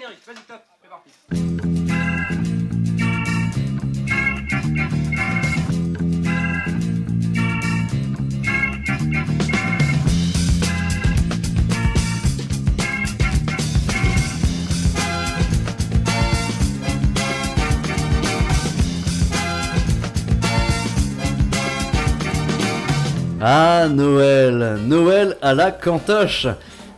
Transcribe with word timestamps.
vas-y, 0.00 0.42
top. 0.46 0.62
Ah, 23.44 23.88
Noël. 23.88 24.78
Noël 24.86 25.36
à 25.42 25.52
la 25.52 25.72
cantoche 25.72 26.46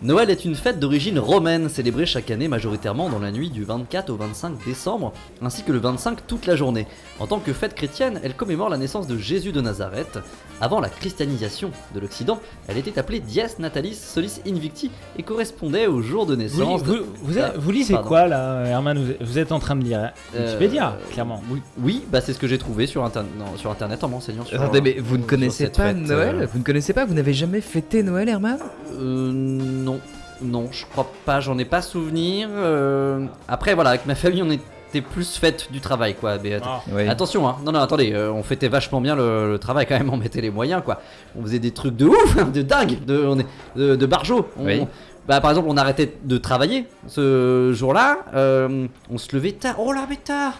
Noël 0.04 0.28
est 0.28 0.44
une 0.44 0.54
fête 0.54 0.78
d'origine 0.78 1.18
romaine, 1.18 1.70
célébrée 1.70 2.04
chaque 2.04 2.30
année 2.30 2.46
majoritairement 2.46 3.08
dans 3.08 3.18
la 3.20 3.30
nuit 3.32 3.48
du 3.48 3.64
24 3.64 4.10
au 4.10 4.16
25 4.16 4.52
décembre, 4.66 5.14
ainsi 5.40 5.62
que 5.62 5.72
le 5.72 5.78
25 5.78 6.26
toute 6.26 6.44
la 6.44 6.56
journée. 6.56 6.86
En 7.20 7.26
tant 7.26 7.38
que 7.38 7.54
fête 7.54 7.74
chrétienne, 7.74 8.20
elle 8.22 8.34
commémore 8.34 8.68
la 8.68 8.76
naissance 8.76 9.06
de 9.06 9.16
Jésus 9.16 9.50
de 9.50 9.62
Nazareth. 9.62 10.18
Avant 10.60 10.78
la 10.80 10.90
christianisation 10.90 11.70
de 11.94 12.00
l'Occident, 12.00 12.38
elle 12.68 12.76
était 12.76 12.98
appelée 12.98 13.20
Dies 13.20 13.40
Natalis 13.58 13.94
Solis 13.94 14.40
Invicti 14.46 14.90
et 15.18 15.22
correspondait 15.22 15.86
au 15.86 16.02
jour 16.02 16.26
de 16.26 16.34
Vous, 16.34 16.40
naissance. 16.42 16.82
vous, 16.82 16.94
de- 16.96 17.04
vous 17.22 17.38
êtes- 17.38 17.44
Ah, 17.54 17.58
vous 17.58 17.70
lisez 17.70 17.94
pardon. 17.94 18.08
quoi 18.08 18.26
là, 18.28 18.62
Herman 18.66 19.16
vous, 19.22 19.38
êtes 19.38 19.52
en 19.52 19.58
train 19.58 19.74
de 19.74 19.84
lire 19.84 20.12
Euh, 20.36 20.44
Wikipédia, 20.46 20.98
clairement. 21.12 21.42
Oui, 21.50 21.62
oui 21.82 22.04
bah 22.12 22.20
c'est 22.20 22.34
ce 22.34 22.38
que 22.38 22.46
j'ai 22.46 22.58
trouvé 22.58 22.86
sur, 22.86 23.02
non, 23.02 23.56
sur 23.56 23.70
internet 23.70 24.04
en 24.04 24.08
m'enseignant 24.08 24.44
sur. 24.44 24.60
Attendez, 24.60 24.82
mais 24.82 24.96
vous 24.98 25.16
ne 25.16 25.22
connaissez 25.24 25.68
pas 25.68 25.88
fête, 25.88 25.96
Noël? 25.96 26.36
Euh, 26.42 26.46
Vous 26.52 26.58
ne 26.58 26.64
connaissez 26.64 26.92
pas 26.92 27.06
Vous 27.06 27.14
n'avez 27.14 27.32
jamais 27.32 27.62
fêté 27.62 28.02
Noël, 28.02 28.28
Herman? 28.28 28.58
Euh, 29.00 29.32
non, 29.32 29.93
non, 30.42 30.68
je 30.72 30.84
crois 30.86 31.10
pas, 31.24 31.40
j'en 31.40 31.56
ai 31.58 31.64
pas 31.64 31.82
souvenir. 31.82 32.48
euh, 32.52 33.26
Après, 33.48 33.74
voilà, 33.74 33.90
avec 33.90 34.06
ma 34.06 34.14
famille, 34.14 34.42
on 34.42 34.50
était 34.50 35.00
plus 35.00 35.36
fête 35.38 35.68
du 35.72 35.80
travail, 35.80 36.14
quoi. 36.14 36.38
Mais 36.42 36.54
att- 36.54 36.62
Ah. 36.66 36.80
Oui. 36.92 37.08
Attention, 37.08 37.48
hein. 37.48 37.56
non, 37.64 37.72
non, 37.72 37.80
attendez, 37.80 38.12
euh, 38.12 38.30
on 38.32 38.42
fêtait 38.42 38.68
vachement 38.68 39.00
bien 39.00 39.16
le, 39.16 39.50
le 39.52 39.58
travail 39.58 39.86
quand 39.86 39.96
même, 39.98 40.10
on 40.12 40.16
mettait 40.16 40.40
les 40.40 40.50
moyens, 40.50 40.82
quoi. 40.84 41.00
On 41.38 41.42
faisait 41.42 41.58
des 41.58 41.70
trucs 41.72 41.96
de 41.96 42.06
ouf, 42.06 42.52
de 42.52 42.62
dingue, 42.62 43.04
de, 43.04 43.24
on 43.26 43.38
est, 43.38 43.46
de, 43.76 43.96
de 43.96 44.06
barjo. 44.06 44.48
On- 44.58 44.64
Oui. 44.66 44.82
bah, 45.26 45.40
par 45.40 45.50
exemple, 45.50 45.68
on 45.70 45.76
arrêtait 45.76 46.14
de 46.22 46.38
travailler 46.38 46.86
ce 47.08 47.72
jour-là, 47.74 48.18
euh, 48.34 48.86
on 49.10 49.18
se 49.18 49.34
levait 49.34 49.52
tard. 49.52 49.76
Oh 49.78 49.92
là, 49.92 50.06
mais 50.08 50.16
tard! 50.16 50.54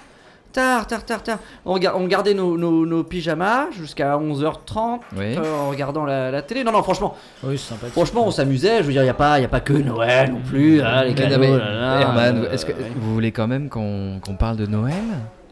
Tard, 0.55 0.87
tard, 0.87 1.05
tard, 1.05 1.23
tard. 1.23 1.39
On, 1.67 1.81
on 1.97 2.07
gardait 2.07 2.33
nos, 2.33 2.57
nos- 2.57 2.87
nos 2.87 3.03
pyjamas 3.03 3.73
jusqu'à 3.73 4.17
11h30 4.17 5.01
Oui. 5.17 5.37
euh, 5.37 5.53
en 5.61 5.69
regardant 5.71 6.05
la, 6.05 6.31
la 6.31 6.43
télé. 6.43 6.63
Non, 6.63 6.71
non, 6.71 6.83
franchement, 6.85 7.17
Oui, 7.43 7.59
c'est 7.59 7.71
sympathique. 7.71 7.93
Franchement, 7.93 8.25
on 8.27 8.31
s'amusait. 8.31 8.79
Je 8.79 8.83
veux 8.85 8.93
dire, 8.93 9.03
il 9.03 9.07
n'y 9.07 9.11
a, 9.11 9.15
pas- 9.15 9.41
y 9.41 9.45
a 9.45 9.49
pas 9.49 9.59
que 9.61 9.73
Noël 9.73 10.31
non 10.33 10.41
plus. 10.49 10.81
hein, 10.81 11.03
les 11.05 11.15
cadeaux, 11.15 11.35
non, 11.35 11.41
mais, 11.41 11.51
là, 11.59 11.73
là, 11.73 12.01
Herman, 12.03 12.45
euh, 12.45 12.53
est-ce 12.53 12.65
que 12.65 12.71
ouais. 12.73 12.93
vous 12.95 13.13
voulez 13.15 13.33
quand 13.33 13.49
même 13.49 13.69
qu'on 13.69 14.21
qu'on 14.25 14.37
parle 14.37 14.57
de 14.57 14.67
Noël? 14.67 14.95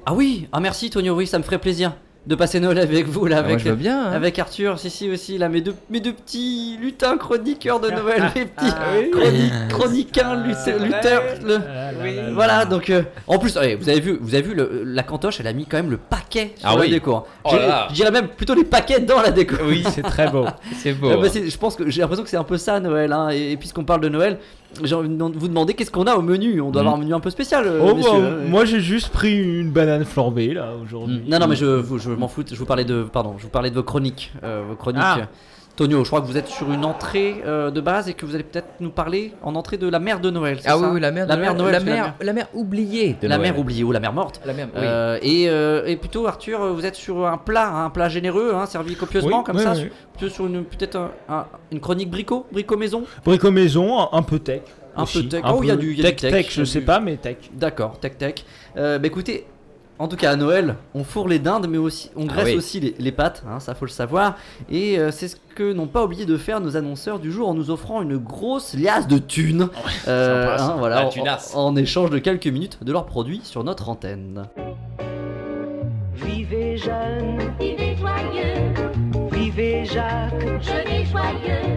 Ah 0.06 0.14
oui, 0.14 0.48
ah 0.52 0.60
merci 0.60 0.88
Tonio, 0.88 1.14
oui, 1.16 1.26
ça 1.26 1.38
me 1.38 1.42
ferait 1.42 1.58
plaisir 1.58 1.94
de 2.26 2.34
passer 2.36 2.60
Noël 2.60 2.78
avec 2.78 3.06
vous 3.08 3.26
là, 3.26 3.36
Ah, 3.38 3.44
avec, 3.44 3.60
veux 3.64 3.74
bien. 3.74 4.06
hein. 4.06 4.12
avec 4.12 4.38
Arthur, 4.38 4.78
si 4.78 4.90
si 4.90 5.10
aussi 5.10 5.38
là, 5.38 5.48
mes 5.48 5.60
deux, 5.60 5.74
mes 5.90 5.98
deux 6.00 6.12
petits 6.12 6.76
lutins 6.80 7.16
chroniqueurs 7.18 7.80
de 7.80 7.90
Noël, 7.90 8.22
mes 8.36 8.44
petits 8.44 8.70
Ah 8.70 8.92
oui. 8.96 9.50
chroniquins 9.68 10.34
le- 10.36 10.52
Ah 10.54 10.78
là 10.78 11.00
là 11.44 11.58
là. 11.58 12.30
Voilà, 12.32 12.64
donc 12.64 12.90
euh, 12.90 13.02
en 13.26 13.38
plus, 13.38 13.56
allez, 13.56 13.74
vous 13.74 13.88
avez 13.88 14.00
vu, 14.00 14.18
vous 14.20 14.34
avez 14.34 14.42
vu 14.44 14.54
le- 14.54 14.82
la 14.84 15.02
cantoche, 15.02 15.40
elle 15.40 15.46
a 15.48 15.52
mis 15.52 15.66
quand 15.66 15.76
même 15.78 15.90
le 15.90 15.96
paquet 16.32 16.54
sur 16.56 16.68
Ah 16.68 16.74
la 16.74 16.80
oui. 16.80 16.90
déco. 16.90 17.14
hein. 17.14 17.24
Oh 17.44 17.50
Je- 17.90 17.94
dirais 17.94 18.10
même 18.10 18.28
plutôt 18.28 18.54
les 18.54 18.64
paquets 18.64 19.00
dans 19.00 19.20
la 19.20 19.30
déco. 19.30 19.56
Oui, 19.66 19.82
c'est 19.90 20.02
très 20.02 20.28
beau. 20.30 20.44
C'est 20.78 20.92
beau. 20.94 21.10
Ah 21.12 21.16
bah, 21.20 21.28
c'est- 21.28 21.48
je 21.48 21.58
pense 21.58 21.76
que 21.76 21.88
j'ai 21.90 22.00
l'impression 22.00 22.24
que 22.24 22.30
c'est 22.30 22.36
un 22.36 22.44
peu 22.44 22.56
ça 22.56 22.80
Noël. 22.80 23.12
Hein, 23.12 23.28
et, 23.32 23.52
et 23.52 23.56
puisqu'on 23.56 23.84
parle 23.84 24.00
de 24.00 24.08
Noël, 24.08 24.38
j'ai 24.82 24.94
envie 24.94 25.08
de 25.08 25.22
vous 25.22 25.48
demander 25.48 25.74
qu'est-ce 25.74 25.90
qu'on 25.90 26.06
a 26.06 26.14
au 26.14 26.22
menu. 26.22 26.60
On 26.60 26.70
doit 26.70 26.82
Mm. 26.82 26.86
avoir 26.86 26.98
un 27.00 27.02
menu 27.02 27.14
un 27.14 27.20
peu 27.20 27.30
spécial. 27.30 27.64
euh, 27.66 27.80
Oh, 27.82 27.94
bah, 27.94 28.08
hein. 28.14 28.48
moi 28.48 28.64
j'ai 28.64 28.80
juste 28.80 29.08
pris 29.10 29.34
une 29.60 29.70
banane 29.70 30.04
flambée 30.04 30.54
là 30.54 30.70
aujourd'hui. 30.82 31.22
Mm. 31.26 31.30
Non, 31.30 31.38
non, 31.40 31.46
mais 31.48 31.56
je, 31.56 31.82
je 31.98 32.10
m'en 32.10 32.28
fous. 32.28 32.44
Je 32.50 32.56
vous 32.56 32.66
parlais 32.66 32.84
de, 32.84 33.02
pardon, 33.02 33.34
je 33.38 33.42
vous 33.44 33.48
parlais 33.50 33.70
de 33.70 33.74
vos 33.74 33.82
chroniques. 33.82 34.32
euh, 34.42 34.62
vos 34.68 34.74
chroniques. 34.76 35.02
Ah. 35.04 35.18
Tonio, 35.74 36.04
je 36.04 36.08
crois 36.10 36.20
que 36.20 36.26
vous 36.26 36.36
êtes 36.36 36.48
sur 36.48 36.70
une 36.70 36.84
entrée 36.84 37.42
euh, 37.46 37.70
de 37.70 37.80
base 37.80 38.08
et 38.08 38.12
que 38.14 38.26
vous 38.26 38.34
allez 38.34 38.44
peut-être 38.44 38.68
nous 38.80 38.90
parler 38.90 39.32
en 39.42 39.54
entrée 39.54 39.78
de 39.78 39.88
la 39.88 39.98
mère 39.98 40.20
de 40.20 40.28
Noël. 40.30 40.58
Ah 40.66 40.70
ça 40.70 40.78
oui, 40.78 40.86
oui, 40.92 41.00
la 41.00 41.10
mère, 41.10 41.26
la 41.26 41.34
de 41.36 41.40
mère 41.40 41.54
Noël, 41.54 41.72
Noël, 41.72 41.84
la 41.86 41.92
mère, 41.94 42.04
mère. 42.04 42.14
la 42.20 42.32
mère 42.34 42.48
oubliée 42.52 43.16
de 43.20 43.26
La 43.26 43.38
Noël. 43.38 43.52
mère 43.52 43.58
oubliée 43.60 43.82
ou 43.82 43.90
la 43.90 43.98
mère 44.00 44.12
morte. 44.12 44.40
La 44.44 44.52
mère, 44.52 44.68
oui. 44.74 44.80
Euh, 44.82 45.18
et, 45.22 45.48
euh, 45.48 45.86
et 45.86 45.96
plutôt 45.96 46.26
Arthur, 46.26 46.74
vous 46.74 46.84
êtes 46.84 46.94
sur 46.96 47.26
un 47.26 47.38
plat, 47.38 47.70
un 47.70 47.88
plat 47.90 48.10
généreux, 48.10 48.52
hein, 48.54 48.66
servi 48.66 48.96
copieusement 48.96 49.38
Oui, 49.38 49.44
comme 49.44 49.56
oui, 49.56 49.62
ça, 49.62 49.72
plutôt 50.18 50.32
sur 50.34 50.46
une 50.46 50.62
peut-être 50.64 50.96
un- 50.96 51.10
un- 51.28 51.46
une 51.70 51.80
chronique 51.80 52.10
bricot, 52.10 52.46
bricot 52.52 52.76
maison. 52.76 53.04
Brico 53.24 53.50
maison, 53.50 53.98
un, 53.98 54.08
un 54.12 54.22
peu 54.22 54.38
tech. 54.40 54.60
Un 54.94 55.04
aussi. 55.04 55.22
peu 55.22 55.28
tech. 55.30 55.40
Un 55.42 55.52
Oh, 55.52 55.60
il 55.62 55.68
y 55.68 55.70
a 55.70 55.76
du- 55.76 55.92
il 55.92 56.00
y 56.00 56.06
a 56.06 56.10
du 56.10 56.16
tech, 56.16 56.30
tech, 56.30 56.44
tech, 56.46 56.54
je 56.54 56.64
sais 56.64 56.80
du- 56.80 56.84
pas, 56.84 57.00
mais 57.00 57.16
tech. 57.16 57.36
D'accord, 57.54 57.98
tac. 57.98 58.44
Euh, 58.76 58.98
bah 58.98 59.06
écoutez, 59.06 59.46
en 59.98 60.08
tout 60.08 60.16
cas 60.16 60.30
à 60.32 60.36
Noël, 60.36 60.76
on 60.94 61.04
fourre 61.04 61.28
les 61.28 61.38
dindes, 61.38 61.66
mais 61.68 61.78
aussi 61.78 62.10
on 62.16 62.24
Ah 62.24 62.32
graisse 62.32 62.46
oui. 62.48 62.56
aussi 62.56 62.80
les, 62.80 62.94
les 62.98 63.12
pâtes, 63.12 63.44
hein, 63.48 63.60
ça 63.60 63.74
faut 63.74 63.84
le 63.84 63.90
savoir. 63.90 64.36
Et 64.70 64.98
euh, 64.98 65.10
c'est 65.10 65.28
ce 65.28 65.36
que 65.54 65.72
n'ont 65.72 65.86
pas 65.86 66.04
oublié 66.04 66.24
de 66.26 66.36
faire 66.36 66.60
nos 66.60 66.76
annonceurs 66.76 67.18
du 67.18 67.30
jour 67.30 67.48
en 67.48 67.54
nous 67.54 67.70
offrant 67.70 68.02
une 68.02 68.16
grosse 68.16 68.74
liasse 68.74 69.06
de 69.06 69.18
thunes. 69.18 69.68
Euh, 70.08 70.56
hein, 70.58 70.76
voilà, 70.78 71.08
en- 71.54 71.76
échange 71.76 72.10
de 72.10 72.18
quelques 72.18 72.46
minutes 72.46 72.78
de 72.82 72.92
leurs 72.92 73.06
produits 73.06 73.40
sur 73.44 73.62
notre 73.64 73.88
antenne. 73.88 74.48
Vivez 76.14 76.76
jeune, 76.76 77.38
Vivez 77.60 77.96
joyeux, 77.96 79.28
vivez 79.32 79.84
Jacques, 79.84 80.32
je 80.60 81.10
joyeux. 81.10 81.71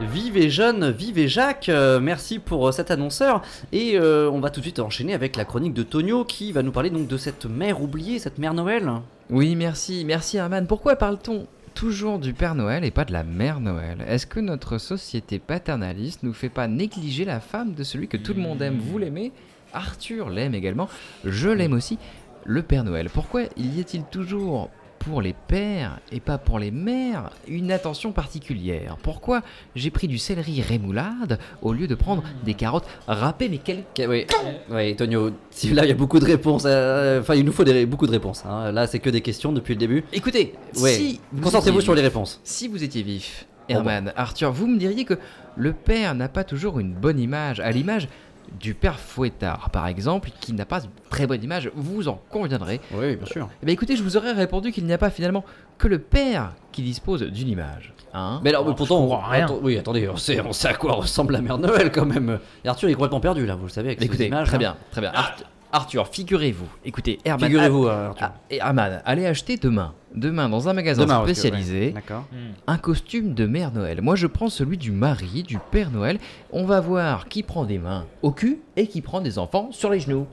Vivez 0.00 0.50
jeune, 0.50 0.90
vivez 0.90 1.26
Jacques, 1.26 1.70
euh, 1.70 2.00
merci 2.00 2.38
pour 2.38 2.68
euh, 2.68 2.72
cet 2.72 2.90
annonceur. 2.90 3.40
Et 3.72 3.98
euh, 3.98 4.30
on 4.30 4.40
va 4.40 4.50
tout 4.50 4.60
de 4.60 4.64
suite 4.64 4.78
enchaîner 4.78 5.14
avec 5.14 5.36
la 5.36 5.46
chronique 5.46 5.72
de 5.72 5.82
Tonio 5.82 6.24
qui 6.24 6.52
va 6.52 6.62
nous 6.62 6.70
parler 6.70 6.90
donc 6.90 7.08
de 7.08 7.16
cette 7.16 7.46
mère 7.46 7.80
oubliée, 7.80 8.18
cette 8.18 8.36
mère 8.36 8.52
Noël. 8.52 8.90
Oui, 9.30 9.56
merci, 9.56 10.04
merci 10.04 10.36
Herman. 10.36 10.66
Pourquoi 10.66 10.96
parle-t-on 10.96 11.46
toujours 11.74 12.18
du 12.18 12.34
Père 12.34 12.54
Noël 12.54 12.84
et 12.84 12.90
pas 12.90 13.06
de 13.06 13.12
la 13.14 13.24
Mère 13.24 13.58
Noël? 13.60 14.04
Est-ce 14.06 14.26
que 14.26 14.38
notre 14.38 14.76
société 14.76 15.38
paternaliste 15.38 16.22
nous 16.22 16.34
fait 16.34 16.50
pas 16.50 16.68
négliger 16.68 17.24
la 17.24 17.40
femme 17.40 17.72
de 17.72 17.82
celui 17.82 18.06
que 18.06 18.18
tout 18.18 18.34
le 18.34 18.42
monde 18.42 18.60
aime? 18.60 18.78
Vous 18.78 18.98
l'aimez? 18.98 19.32
Arthur 19.72 20.28
l'aime 20.28 20.54
également. 20.54 20.90
Je 21.24 21.48
l'aime 21.48 21.72
aussi. 21.72 21.98
Le 22.44 22.62
Père 22.62 22.84
Noël. 22.84 23.08
Pourquoi 23.08 23.44
y 23.56 23.80
a-t-il 23.80 24.04
toujours 24.04 24.68
pour 24.98 25.22
les 25.22 25.34
pères 25.34 25.98
et 26.12 26.20
pas 26.20 26.38
pour 26.38 26.58
les 26.58 26.70
mères 26.70 27.30
une 27.48 27.70
attention 27.70 28.12
particulière 28.12 28.96
Pourquoi 29.02 29.42
j'ai 29.74 29.90
pris 29.90 30.08
du 30.08 30.18
céleri 30.18 30.62
rémoulade 30.62 31.38
au 31.62 31.72
lieu 31.72 31.86
de 31.86 31.94
prendre 31.94 32.22
des 32.44 32.54
carottes 32.54 32.86
râpées 33.06 33.48
Mais 33.48 33.58
quel 33.62 33.84
oui, 34.08 34.26
oui, 34.70 34.96
Tonio, 34.96 35.30
si 35.50 35.72
là 35.72 35.84
il 35.84 35.88
y 35.88 35.92
a 35.92 35.94
beaucoup 35.94 36.18
de 36.18 36.24
réponses. 36.24 36.64
euh, 36.66 37.20
Enfin, 37.20 37.34
il 37.34 37.44
nous 37.44 37.52
faut 37.52 37.64
des, 37.64 37.86
beaucoup 37.86 38.06
de 38.06 38.12
réponses. 38.12 38.44
hein. 38.46 38.72
Là, 38.72 38.86
c'est 38.86 38.98
que 38.98 39.10
des 39.10 39.20
questions 39.20 39.52
depuis 39.52 39.74
le 39.74 39.78
début. 39.80 40.04
Écoutez, 40.12 40.54
Ouais. 40.80 40.92
si 40.92 41.20
vous 41.32 41.42
Concentrez-vous 41.42 41.78
étiez 41.78 41.84
sur 41.84 41.94
les 41.94 42.02
vif- 42.02 42.04
réponses. 42.08 42.40
Si 42.44 42.68
vous 42.68 42.82
étiez 42.82 43.02
vif, 43.02 43.46
Bon, 43.68 43.74
Herman, 43.76 44.12
Arthur, 44.16 44.52
vous 44.52 44.66
me 44.68 44.78
diriez 44.78 45.04
que 45.04 45.14
le 45.56 45.72
père 45.72 46.14
n'a 46.14 46.28
pas 46.28 46.44
toujours 46.44 46.78
une 46.78 46.92
bonne 46.92 47.18
image, 47.18 47.58
à 47.60 47.70
l'image 47.72 48.08
du 48.60 48.74
père 48.74 48.98
Fouettard, 48.98 49.70
par 49.70 49.86
exemple, 49.86 50.30
qui 50.40 50.52
n'a 50.52 50.64
pas 50.64 50.80
une 50.82 50.90
très 51.10 51.26
bonne 51.26 51.42
image, 51.42 51.70
vous 51.74 52.08
en 52.08 52.20
conviendrez. 52.30 52.80
Oui, 52.94 53.16
bien 53.16 53.26
sûr. 53.26 53.48
Eh 53.62 53.66
bien 53.66 53.72
écoutez, 53.72 53.96
je 53.96 54.02
vous 54.02 54.16
aurais 54.16 54.32
répondu 54.32 54.72
qu'il 54.72 54.84
n'y 54.84 54.92
a 54.92 54.98
pas 54.98 55.10
finalement 55.10 55.44
que 55.78 55.88
le 55.88 55.98
père 55.98 56.52
qui 56.72 56.82
dispose 56.82 57.22
d'une 57.22 57.48
image. 57.48 57.92
Hein 58.14 58.40
Mais 58.42 58.50
alors, 58.50 58.66
mais 58.66 58.74
pourtant, 58.74 59.00
comprends 59.06 59.28
rien. 59.28 59.46
oui, 59.62 59.76
attendez, 59.76 60.08
on 60.08 60.16
sait, 60.16 60.40
on 60.40 60.52
sait 60.52 60.68
à 60.68 60.74
quoi 60.74 60.92
ressemble 60.94 61.34
la 61.34 61.42
mère 61.42 61.58
Noël 61.58 61.92
quand 61.92 62.06
même. 62.06 62.38
Et 62.64 62.68
Arthur 62.68 62.88
il 62.88 62.92
est 62.92 62.94
complètement 62.94 63.20
perdu 63.20 63.44
là, 63.44 63.54
vous 63.56 63.64
le 63.66 63.70
savez, 63.70 63.88
avec 63.88 64.02
écoutez, 64.02 64.28
images. 64.28 64.46
très 64.46 64.56
hein. 64.56 64.58
bien, 64.58 64.76
très 64.90 65.00
bien. 65.02 65.12
Art- 65.14 65.36
Arthur, 65.72 66.06
figurez-vous, 66.08 66.68
écoutez, 66.84 67.18
Herman, 67.24 67.44
Figurez-vous, 67.50 67.88
Arthur. 67.88 68.16
ah, 68.26 68.34
et 68.48 68.58
Herman, 68.58 69.02
allez 69.04 69.26
acheter 69.26 69.56
demain, 69.58 69.92
demain 70.16 70.48
dans 70.48 70.68
un 70.68 70.72
magasin 70.72 71.02
Demain, 71.02 71.14
parce 71.18 71.28
que- 71.28 71.34
spécialisé, 71.34 71.94
ouais, 71.94 72.16
un 72.66 72.78
costume 72.78 73.34
de 73.34 73.46
Mère 73.46 73.72
Noël. 73.72 74.00
Moi, 74.02 74.16
je 74.16 74.26
prends 74.26 74.48
celui 74.48 74.76
du 74.78 74.90
mari, 74.92 75.42
du 75.42 75.58
Père 75.70 75.90
Noël. 75.90 76.18
On 76.52 76.64
va 76.64 76.80
voir 76.80 77.28
qui 77.28 77.42
prend 77.42 77.64
des 77.64 77.78
mains 77.78 78.06
au 78.22 78.30
cul 78.30 78.60
et 78.76 78.86
qui 78.86 79.00
prend 79.02 79.20
des 79.20 79.38
enfants 79.38 79.68
sur 79.72 79.90
les 79.90 80.00
genoux. 80.00 80.26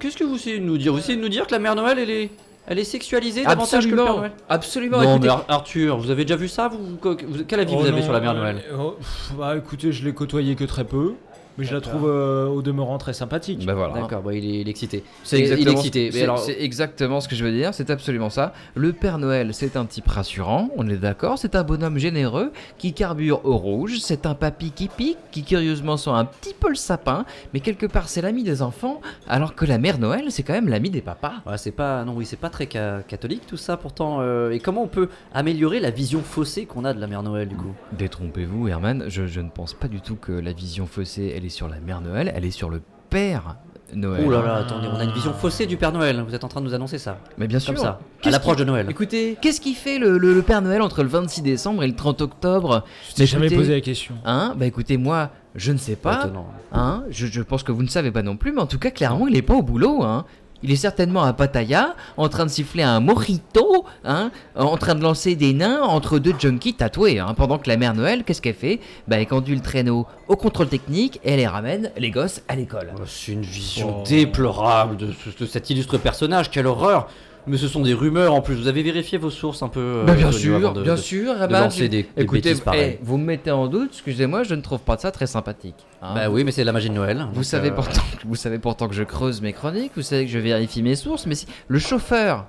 Qu'est-ce 0.00 0.16
que 0.16 0.24
vous 0.24 0.36
essayez 0.36 0.58
de 0.60 0.64
nous 0.64 0.78
dire? 0.78 0.92
Vous 0.92 0.98
essayez 0.98 1.16
de 1.16 1.22
nous 1.22 1.28
dire 1.28 1.46
que 1.46 1.52
la 1.52 1.58
mère 1.58 1.74
Noël, 1.74 1.98
elle 1.98 2.10
est, 2.10 2.30
elle 2.66 2.78
est 2.78 2.84
sexualisée 2.84 3.44
davantage 3.44 3.84
que 3.86 3.90
le 3.90 3.96
Père 3.96 4.04
Absolument, 4.06 4.18
Noël? 4.20 4.32
Absolument. 4.48 4.96
Non, 5.02 5.10
écoutez- 5.16 5.26
mais 5.26 5.32
Ar- 5.32 5.44
Arthur, 5.48 5.98
vous 5.98 6.10
avez 6.10 6.24
déjà 6.24 6.36
vu 6.36 6.48
ça? 6.48 6.68
Vous, 6.68 6.78
vous- 7.02 7.16
Quel 7.46 7.60
avis 7.60 7.72
Oh 7.74 7.80
vous 7.80 7.86
avez 7.86 7.96
non, 7.98 8.02
sur 8.02 8.12
la 8.12 8.20
mère 8.20 8.34
Noël? 8.34 8.62
euh, 8.72 8.76
oh, 8.78 8.94
pff, 8.98 9.32
Bah 9.38 9.56
écoutez, 9.56 9.92
je 9.92 10.04
l'ai 10.04 10.12
côtoyé 10.14 10.54
que 10.54 10.64
très 10.64 10.84
peu. 10.84 11.14
Mais 11.58 11.64
je 11.64 11.74
la 11.74 11.80
trouve 11.80 12.06
euh, 12.08 12.46
au 12.46 12.62
demeurant 12.62 12.98
très 12.98 13.12
sympathique. 13.12 13.66
Bah 13.66 13.74
voilà. 13.74 13.94
D'accord, 13.94 14.22
bon, 14.22 14.30
il, 14.30 14.44
est, 14.44 14.60
il 14.60 14.68
est 14.68 14.70
excité. 14.70 15.02
C'est 15.24 15.38
Et- 15.38 15.40
Il 15.40 15.44
est 15.46 15.52
exactement, 15.52 15.78
excité. 15.78 16.04
Mais 16.06 16.10
c'est- 16.12 16.22
alors, 16.22 16.38
c'est 16.38 16.56
exactement 16.60 17.20
ce 17.20 17.28
que 17.28 17.34
je 17.36 17.44
veux 17.44 17.52
dire, 17.52 17.74
c'est 17.74 17.90
absolument 17.90 18.30
ça. 18.30 18.52
Le 18.74 18.92
Père 18.92 19.18
Noël, 19.18 19.52
c'est 19.52 19.76
un 19.76 19.84
type 19.84 20.06
rassurant, 20.08 20.70
on 20.76 20.88
est 20.88 20.96
d'accord, 20.96 21.38
c'est 21.38 21.54
un 21.56 21.64
bonhomme 21.64 21.98
généreux 21.98 22.52
qui 22.78 22.92
carbure 22.94 23.40
au 23.44 23.56
rouge, 23.56 23.98
c'est 24.00 24.24
un 24.26 24.34
papy 24.34 24.70
qui 24.70 24.88
pique, 24.88 25.18
qui 25.32 25.42
curieusement 25.42 25.96
sent 25.96 26.10
un 26.10 26.24
petit 26.24 26.54
peu 26.54 26.68
le 26.68 26.74
sapin, 26.76 27.24
mais 27.52 27.60
quelque 27.60 27.86
part 27.86 28.08
c'est 28.08 28.22
l'ami 28.22 28.44
des 28.44 28.62
enfants, 28.62 29.00
alors 29.28 29.54
que 29.54 29.64
la 29.64 29.78
mère 29.78 29.98
Noël, 29.98 30.26
c'est 30.30 30.42
quand 30.44 30.52
même 30.52 30.68
l'ami 30.68 30.90
des 30.90 31.00
papas. 31.00 31.32
Ouais, 31.46 31.58
c'est 31.58 31.72
pas, 31.72 32.04
non, 32.04 32.14
oui, 32.14 32.24
c'est 32.24 32.36
pas 32.38 32.50
très 32.50 32.68
ca- 32.70 33.02
catholique 33.06 33.46
tout 33.46 33.56
ça 33.56 33.76
pourtant. 33.76 34.18
euh, 34.20 34.50
et 34.52 34.60
comment 34.60 34.82
on 34.84 34.88
peut 34.88 35.08
améliorer 35.34 35.80
la 35.80 35.90
vision 35.90 36.20
faussée 36.22 36.66
qu'on 36.66 36.84
a 36.84 36.94
de 36.94 37.00
la 37.00 37.06
mère 37.06 37.22
Noël 37.22 37.48
du 37.48 37.56
coup? 37.56 37.72
Détrompez-vous, 37.92 38.68
Herman, 38.68 39.04
je, 39.08 39.26
je 39.26 39.40
ne 39.40 39.50
pense 39.50 39.74
pas 39.74 39.88
du 39.88 40.00
tout 40.00 40.16
que 40.16 40.32
la 40.32 40.52
vision 40.52 40.86
faussée, 40.86 41.32
elle 41.36 41.44
est 41.44 41.47
sur 41.48 41.68
la 41.68 41.80
mère 41.80 42.00
Noël, 42.00 42.32
elle 42.34 42.44
est 42.44 42.50
sur 42.50 42.70
le 42.70 42.80
Père 43.10 43.56
Noël. 43.94 44.22
Oh 44.26 44.30
là 44.30 44.42
là, 44.42 44.54
attendez, 44.56 44.86
on 44.92 44.96
a 44.98 45.04
une 45.04 45.12
vision 45.12 45.32
faussée 45.32 45.64
du 45.66 45.78
Père 45.78 45.92
Noël. 45.92 46.22
Vous 46.26 46.34
êtes 46.34 46.44
en 46.44 46.48
train 46.48 46.60
de 46.60 46.66
nous 46.66 46.74
annoncer 46.74 46.98
ça 46.98 47.18
Mais 47.38 47.46
bien 47.46 47.58
sûr. 47.58 47.72
Comme 47.72 47.82
ça, 47.82 47.98
à 48.22 48.30
l'approche 48.30 48.56
qui- 48.56 48.60
de 48.62 48.66
Noël. 48.66 48.86
Écoutez, 48.90 49.38
qu'est-ce 49.40 49.60
qui 49.62 49.72
fait 49.72 49.98
le, 49.98 50.18
le- 50.18 50.34
le 50.34 50.42
Père 50.42 50.60
Noël 50.60 50.82
entre 50.82 51.02
le 51.02 51.08
26 51.08 51.40
décembre 51.40 51.82
et 51.82 51.86
le 51.86 51.94
30 51.96 52.20
octobre 52.20 52.84
Je 53.08 53.14
t'ai 53.14 53.24
jamais 53.26 53.48
posé 53.48 53.72
la 53.74 53.80
question. 53.80 54.14
Hein 54.26 54.54
Bah 54.58 54.66
écoutez, 54.66 54.98
moi, 54.98 55.30
je 55.54 55.72
ne 55.72 55.78
sais 55.78 55.96
pas. 55.96 56.30
Hein 56.72 57.04
je, 57.08 57.26
je 57.26 57.40
pense 57.40 57.62
que 57.62 57.72
vous 57.72 57.82
ne 57.82 57.88
savez 57.88 58.10
pas 58.10 58.22
non 58.22 58.36
plus, 58.36 58.52
mais 58.52 58.60
en 58.60 58.66
tout 58.66 58.78
cas, 58.78 58.90
clairement, 58.90 59.26
il 59.26 59.36
est 59.36 59.42
pas 59.42 59.54
au 59.54 59.62
boulot. 59.62 60.02
Hein 60.02 60.26
il 60.62 60.70
est 60.72 60.76
certainement 60.76 61.22
à 61.22 61.32
Pattaya, 61.32 61.94
en 62.16 62.28
train 62.28 62.44
de 62.46 62.50
siffler 62.50 62.82
un 62.82 63.00
mojito, 63.00 63.84
hein, 64.04 64.30
en 64.56 64.76
train 64.76 64.94
de 64.94 65.02
lancer 65.02 65.36
des 65.36 65.52
nains 65.52 65.82
entre 65.82 66.18
deux 66.18 66.34
junkies 66.38 66.74
tatoués. 66.74 67.18
Hein, 67.18 67.34
pendant 67.36 67.58
que 67.58 67.68
la 67.68 67.76
mère 67.76 67.94
Noël, 67.94 68.24
qu'est-ce 68.24 68.42
qu'elle 68.42 68.54
fait? 68.54 68.80
Bah, 69.06 69.16
elle 69.20 69.26
conduit 69.26 69.54
le 69.54 69.60
traîneau 69.62 70.06
au 70.26 70.36
contrôle 70.36 70.68
technique 70.68 71.20
et 71.24 71.32
elle 71.32 71.38
les 71.38 71.46
ramène, 71.46 71.90
les 71.96 72.10
gosses, 72.10 72.42
à 72.48 72.56
l'école. 72.56 72.92
Oh, 72.96 73.02
C'est 73.06 73.32
une 73.32 73.42
vision 73.42 74.00
Oh. 74.00 74.04
déplorable 74.06 74.96
de, 74.96 75.12
ce- 75.12 75.42
de 75.42 75.46
cet 75.48 75.70
illustre 75.70 75.98
personnage. 75.98 76.50
Quelle 76.50 76.66
horreur 76.66 77.08
Mais 77.46 77.56
ce 77.56 77.68
sont 77.68 77.80
des 77.82 77.94
rumeurs 77.94 78.34
en 78.34 78.42
plus. 78.42 78.54
Vous 78.56 78.68
avez 78.68 78.82
vérifié 78.82 79.16
vos 79.16 79.30
sources 79.30 79.62
un 79.62 79.68
peu 79.68 79.80
euh, 79.80 80.04
Bah, 80.04 80.14
bien 80.14 80.30
sûr, 80.32 80.72
de- 80.74 80.82
bien 80.82 80.94
de- 80.94 81.00
sûr. 81.00 81.34
de 81.48 81.52
lancer 81.52 81.84
je- 81.84 81.90
des, 81.90 82.02
des 82.02 82.08
Écoutez, 82.16 82.54
pareilles. 82.56 82.96
eh, 82.96 82.98
vous 83.02 83.16
me 83.16 83.24
mettez 83.24 83.50
en 83.50 83.68
doute, 83.68 83.90
excusez-moi, 83.92 84.42
je 84.42 84.54
ne 84.54 84.60
trouve 84.60 84.80
pas 84.80 84.98
ça 84.98 85.10
très 85.10 85.26
sympathique. 85.26 85.76
hein. 86.02 86.12
Bah 86.14 86.28
oui, 86.30 86.44
mais 86.44 86.52
c'est 86.52 86.64
la 86.64 86.72
magie 86.72 86.90
de 86.90 86.94
Noël. 86.94 87.26
Vous 87.32 87.42
savez, 87.44 87.70
euh, 87.70 87.74
pourtant, 87.74 88.02
vous 88.26 88.34
savez 88.36 88.58
pourtant 88.58 88.88
que 88.88 88.94
je 88.94 89.02
creuse 89.04 89.40
mes 89.40 89.52
chroniques, 89.54 89.92
vous 89.96 90.02
savez 90.02 90.26
que 90.26 90.30
je 90.30 90.38
vérifie 90.38 90.82
mes 90.82 90.94
sources, 90.96 91.26
mais 91.26 91.34
si 91.34 91.46
le 91.68 91.78
chauffeur 91.78 92.46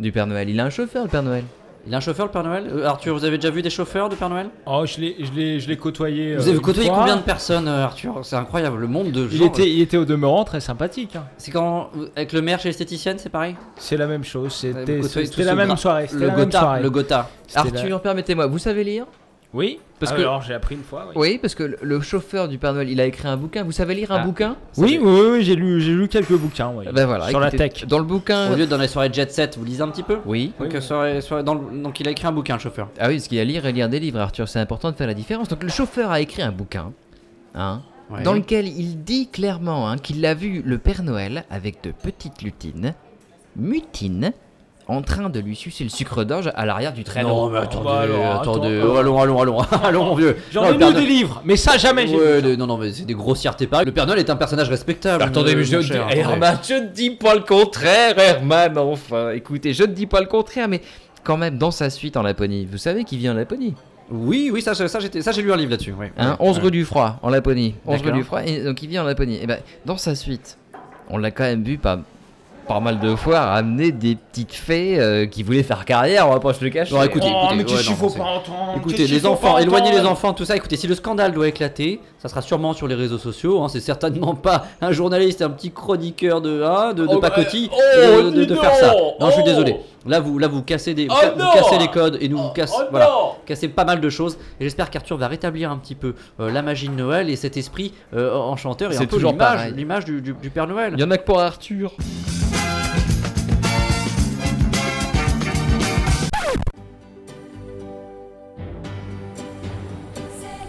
du 0.00 0.10
Père 0.10 0.26
Noël, 0.26 0.48
il 0.48 0.58
a 0.58 0.64
un 0.64 0.70
chauffeur 0.70 1.04
le 1.04 1.08
Père 1.08 1.22
Noël? 1.22 1.44
Il 1.86 1.92
a 1.92 1.96
un 1.96 2.00
chauffeur 2.00 2.26
le 2.26 2.32
Père 2.32 2.44
Noël 2.44 2.70
Euh, 2.72 2.86
Arthur, 2.86 3.12
vous 3.14 3.24
avez 3.24 3.38
déjà 3.38 3.50
vu 3.50 3.60
des 3.60 3.70
chauffeurs 3.70 4.08
de 4.08 4.14
Père 4.14 4.28
Noël 4.30 4.48
Oh, 4.66 4.84
je 4.86 5.00
l'ai, 5.00 5.16
je 5.20 5.32
l'ai, 5.32 5.58
je 5.60 5.68
l'ai 5.68 5.76
côtoyé. 5.76 6.36
Vous 6.36 6.46
euh, 6.46 6.50
avez 6.52 6.60
côtoyé 6.60 6.88
fois. 6.88 6.98
combien 6.98 7.16
de 7.16 7.22
personnes, 7.22 7.66
euh, 7.66 7.84
Arthur 7.84 8.20
C'est 8.22 8.36
incroyable, 8.36 8.78
le 8.78 8.86
monde 8.86 9.10
de 9.10 9.26
il 9.30 9.38
gens. 9.38 9.46
était, 9.46 9.68
il 9.68 9.80
était 9.80 9.96
au 9.96 10.04
demeurant 10.04 10.44
très 10.44 10.60
sympathique. 10.60 11.16
hein. 11.16 11.24
C'est 11.38 11.50
quand 11.50 11.90
avec 12.14 12.32
le 12.32 12.40
maire 12.42 12.60
chez 12.60 12.68
l'esthéticienne, 12.68 13.18
c'est 13.18 13.30
pareil 13.30 13.56
C'est 13.76 13.96
la 13.96 14.06
même 14.06 14.22
chose. 14.24 14.52
C'était, 14.52 14.98
vous 14.98 15.08
la 15.12 15.26
ce 15.26 15.52
même 15.56 15.76
soirée. 15.76 16.06
C'était 16.06 16.20
Le 16.20 16.26
la 16.28 16.36
même 16.36 16.44
Gotha, 16.44 16.58
soirée. 16.60 16.82
le 16.82 16.90
Gotha. 16.90 17.28
C'était 17.48 17.70
la- 17.70 17.80
Arthur, 17.80 18.00
permettez-moi, 18.00 18.46
vous 18.46 18.58
savez 18.58 18.84
lire 18.84 19.06
Oui. 19.54 19.78
Parce 20.00 20.12
Ah, 20.12 20.16
que- 20.16 20.20
alors 20.22 20.40
j'ai 20.42 20.54
appris 20.54 20.74
une 20.74 20.82
fois. 20.82 21.06
Oui. 21.08 21.12
Oui, 21.32 21.38
parce 21.40 21.54
que 21.54 21.76
le- 21.80 22.00
chauffeur 22.00 22.48
du 22.48 22.56
Père 22.58 22.72
Noël, 22.72 22.88
il 22.88 23.00
a 23.00 23.04
écrit 23.06 23.28
un 23.28 23.36
bouquin. 23.36 23.62
Vous 23.64 23.72
savez 23.72 23.94
lire 23.94 24.10
un 24.10 24.20
Ah. 24.20 24.24
bouquin 24.24 24.56
Oui, 24.78 24.98
oui, 25.00 25.10
oui, 25.12 25.26
oui, 25.32 25.42
j'ai 25.44 25.54
lu, 25.54 25.80
j'ai 25.80 25.92
lu 25.92 26.08
quelques 26.08 26.32
bouquins. 26.36 26.72
oui. 26.74 26.86
Ben 26.92 27.04
voilà, 27.06 27.28
Sur 27.28 27.38
la 27.38 27.50
tech. 27.50 27.86
Dans 27.86 27.98
le 27.98 28.04
bouquin. 28.04 28.50
Au 28.50 28.56
lieu 28.56 28.64
de 28.64 28.70
dans 28.70 28.78
les 28.78 28.88
soirées 28.88 29.10
jet 29.12 29.30
set, 29.30 29.56
vous 29.58 29.64
lisez 29.64 29.82
un 29.82 29.88
petit 29.88 30.02
peu 30.02 30.18
Oui. 30.26 30.52
donc, 30.58 30.72
soirée- 30.80 31.20
soirée- 31.20 31.44
dans 31.44 31.54
le- 31.54 31.82
donc 31.82 32.00
il 32.00 32.08
a 32.08 32.10
écrit 32.12 32.26
un 32.26 32.32
bouquin, 32.32 32.54
le 32.54 32.60
chauffeur. 32.60 32.88
Ah 32.98 33.08
oui, 33.08 33.16
parce 33.16 33.28
qu'il 33.28 33.36
y 33.36 33.40
a 33.40 33.44
lire 33.44 33.66
et 33.66 33.72
lire 33.72 33.88
des 33.90 34.00
livres, 34.00 34.18
Arthur, 34.20 34.48
c'est 34.48 34.58
important 34.58 34.90
de 34.90 34.96
faire 34.96 35.06
la 35.06 35.14
différence. 35.14 35.48
Donc 35.48 35.62
le 35.62 35.68
chauffeur 35.68 36.10
a 36.10 36.20
écrit 36.20 36.42
un 36.42 36.50
bouquin, 36.52 36.92
hein, 37.54 37.82
Ouais. 38.10 38.22
dans 38.22 38.32
lequel 38.32 38.66
il 38.66 39.04
dit 39.04 39.28
clairement 39.28 39.88
hein, 39.88 39.98
qu'il 39.98 40.24
a 40.26 40.32
vu 40.34 40.62
le 40.64 40.78
Père 40.78 41.02
Noël 41.02 41.44
avec 41.50 41.82
de 41.84 41.90
petites 41.92 42.42
lutines, 42.42 42.94
mutines, 43.56 44.32
en 44.88 45.00
train 45.02 45.30
de 45.30 45.38
lui 45.40 45.54
sucer 45.56 45.84
le 45.84 45.90
sucre 45.90 46.24
d'orge 46.24 46.50
à 46.54 46.66
l'arrière 46.66 46.92
du 46.92 47.04
traîneau. 47.04 47.28
Non, 47.28 47.50
mais 47.50 47.58
attendez, 47.58 47.84
Bah 47.84 48.00
alors, 48.00 48.40
attendez. 48.40 48.78
attends. 48.78 48.88
Oh, 48.92 48.96
allons, 48.96 49.20
allons, 49.20 49.40
allons, 49.40 49.58
allons, 49.84 50.04
mon 50.04 50.14
vieux. 50.14 50.36
J'en 50.50 50.64
ai 50.64 50.72
lu 50.76 50.92
des 50.94 51.06
livres, 51.06 51.40
mais 51.44 51.56
ça 51.56 51.78
jamais 51.78 52.06
j'ai 52.06 52.16
Ouais, 52.16 52.40
lu. 52.40 52.48
le- 52.50 52.56
non, 52.56 52.66
non, 52.66 52.76
mais 52.76 52.92
c'est 52.92 53.04
des 53.04 53.14
grossièretés 53.14 53.66
pareilles. 53.66 53.86
Le 53.86 53.92
Père 53.92 54.06
Noël 54.06 54.18
est 54.18 54.28
un 54.30 54.36
personnage 54.36 54.68
respectable. 54.68 55.22
Attendez, 55.22 55.54
mais 55.54 55.64
je 55.64 55.76
ne 55.76 55.82
dis, 55.82 55.92
Eh. 56.12 56.18
Herman, 56.18 56.58
je 56.66 56.74
ne 56.74 56.88
dis 56.88 57.10
pas 57.10 57.34
le 57.34 57.40
contraire, 57.42 58.18
Herman, 58.18 58.76
enfin. 58.78 59.30
Écoutez, 59.30 59.72
je 59.72 59.82
ne 59.84 59.92
dis 59.92 60.06
pas 60.06 60.20
le 60.20 60.26
contraire, 60.26 60.68
mais 60.68 60.80
quand 61.24 61.36
même, 61.36 61.56
dans 61.58 61.70
sa 61.70 61.88
suite 61.88 62.16
en 62.16 62.22
Laponie, 62.22 62.66
vous 62.70 62.78
savez 62.78 63.04
qui 63.04 63.16
vit 63.16 63.30
en 63.30 63.34
Laponie? 63.34 63.74
Oui, 64.10 64.50
oui, 64.52 64.60
ça, 64.60 64.74
ça, 64.74 64.88
ça, 64.88 64.98
j'ai 65.00 65.42
lu 65.42 65.52
un 65.52 65.56
livre 65.56 65.70
là-dessus. 65.70 65.92
ouais. 65.92 66.12
Hein, 66.18 66.30
Ouais. 66.32 66.36
11 66.40 66.56
Ouais. 66.58 66.64
rue 66.64 66.70
du 66.72 66.84
Froid, 66.84 67.18
en 67.22 67.30
Laponie. 67.30 67.76
11 67.86 68.02
rue 68.02 68.12
du 68.12 68.24
Froid, 68.24 68.40
et 68.44 68.62
donc 68.64 68.82
il 68.82 68.88
vit 68.88 68.98
en 68.98 69.04
Laponie. 69.04 69.38
Et 69.40 69.46
ben, 69.46 69.58
dans 69.86 69.96
sa 69.96 70.14
suite, 70.14 70.58
on 71.08 71.16
l'a 71.18 71.30
quand 71.30 71.44
même 71.44 71.62
vu 71.62 71.78
pas, 71.78 72.00
pas 72.66 72.80
mal 72.80 73.00
de 73.00 73.14
fois 73.16 73.40
ramener 73.40 73.92
des 73.92 74.16
petites 74.16 74.54
fées 74.54 74.98
euh, 74.98 75.26
qui 75.26 75.42
voulaient 75.42 75.62
faire 75.62 75.84
carrière, 75.84 76.28
on 76.28 76.32
va 76.32 76.40
pas 76.40 76.54
se 76.54 76.62
le 76.64 76.70
cacher. 76.70 76.94
Bon, 76.94 77.02
écoutez, 77.02 77.26
Oh, 77.30 77.48
écoutez, 77.54 77.74
ouais, 77.74 77.82
non, 77.88 77.94
pas 78.10 78.22
entendre 78.24 78.74
Écoutez, 78.76 79.06
les 79.06 79.18
faut 79.20 79.28
enfants, 79.28 79.54
pas 79.54 79.62
éloignez 79.62 79.90
les 79.92 80.06
enfants, 80.06 80.32
tout 80.32 80.44
ça. 80.44 80.56
Écoutez, 80.56 80.76
si 80.76 80.86
le 80.86 80.94
scandale 80.94 81.32
doit 81.32 81.48
éclater, 81.48 82.00
ça 82.18 82.28
sera 82.28 82.40
sûrement 82.42 82.72
sur 82.72 82.86
les 82.88 82.94
réseaux 82.94 83.18
sociaux. 83.18 83.62
hein, 83.62 83.68
c'est 83.68 83.80
certainement 83.80 84.34
pas 84.34 84.64
un 84.80 84.92
journaliste, 84.92 85.42
un 85.42 85.50
petit 85.50 85.70
chroniqueur 85.72 86.40
de, 86.40 86.62
hein, 86.62 86.92
de, 86.94 87.06
de 87.06 87.14
Oh, 87.14 87.18
pacotille 87.20 87.68
bah, 87.68 88.22
de, 88.22 88.30
de- 88.30 88.44
de 88.44 88.54
oh, 88.56 88.60
faire 88.60 88.74
ça. 88.74 88.94
non, 89.20 89.26
je 89.26 89.32
suis 89.32 89.42
oh. 89.42 89.46
désolé. 89.46 89.76
Là, 90.06 90.18
vous, 90.18 90.36
là, 90.38 90.48
vous 90.48 90.62
cassez 90.62 90.94
des, 90.94 91.06
vous, 91.06 91.14
Oh, 91.14 91.20
ca- 91.20 91.30
vous 91.30 91.38
non. 91.38 91.52
cassez 91.54 91.78
les 91.78 91.88
codes 91.88 92.18
et 92.20 92.28
nous 92.28 92.36
vous 92.38 92.48
Oh, 92.48 92.52
cassez, 92.54 92.74
oh, 92.76 92.84
voilà, 92.90 93.08
cassez 93.46 93.68
pas 93.68 93.84
mal 93.84 94.00
de 94.00 94.10
choses. 94.10 94.36
Et 94.58 94.64
j'espère 94.64 94.90
qu'Arthur 94.90 95.16
va 95.16 95.28
rétablir 95.28 95.70
un 95.70 95.76
petit 95.78 95.94
peu 95.94 96.14
euh, 96.40 96.50
la 96.50 96.62
magie 96.62 96.88
de 96.88 96.94
Noël 96.94 97.30
et 97.30 97.36
cet 97.36 97.56
esprit 97.56 97.92
euh, 98.14 98.34
enchanteur 98.34 98.90
et 98.90 98.94
C'est 98.94 99.02
un 99.02 99.06
peu 99.06 99.16
toujours 99.16 99.32
l'image, 99.32 99.56
pareil. 99.58 99.74
l'image 99.76 100.04
du, 100.04 100.20
du- 100.20 100.32
du 100.34 100.50
Père 100.50 100.66
Noël. 100.66 100.94
Il 100.96 101.00
y 101.00 101.04
en 101.04 101.10
a 101.12 101.18
que 101.18 101.24
pour 101.24 101.38
Arthur. 101.40 101.92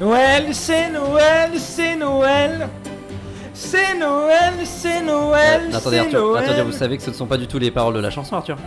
Noël, 0.04 0.48
c'est 0.54 0.90
Noël, 0.90 1.52
c'est 1.56 1.96
Noël. 1.96 2.68
C'est 3.54 3.98
Noël, 3.98 4.54
c'est 4.66 5.02
Noël. 5.02 5.62
Euh, 5.72 5.78
attendez, 5.78 5.96
c'est 5.96 6.00
Arthur, 6.02 6.20
Noël. 6.26 6.50
Arthur, 6.50 6.66
vous 6.66 6.72
savez 6.74 6.98
que 6.98 7.04
ce 7.04 7.10
ne 7.12 7.16
sont 7.16 7.26
pas 7.26 7.38
du 7.38 7.48
tout 7.48 7.58
les 7.58 7.72
paroles 7.72 7.94
de 7.94 8.02
la 8.02 8.10
chanson, 8.10 8.36
Arthur. 8.36 8.58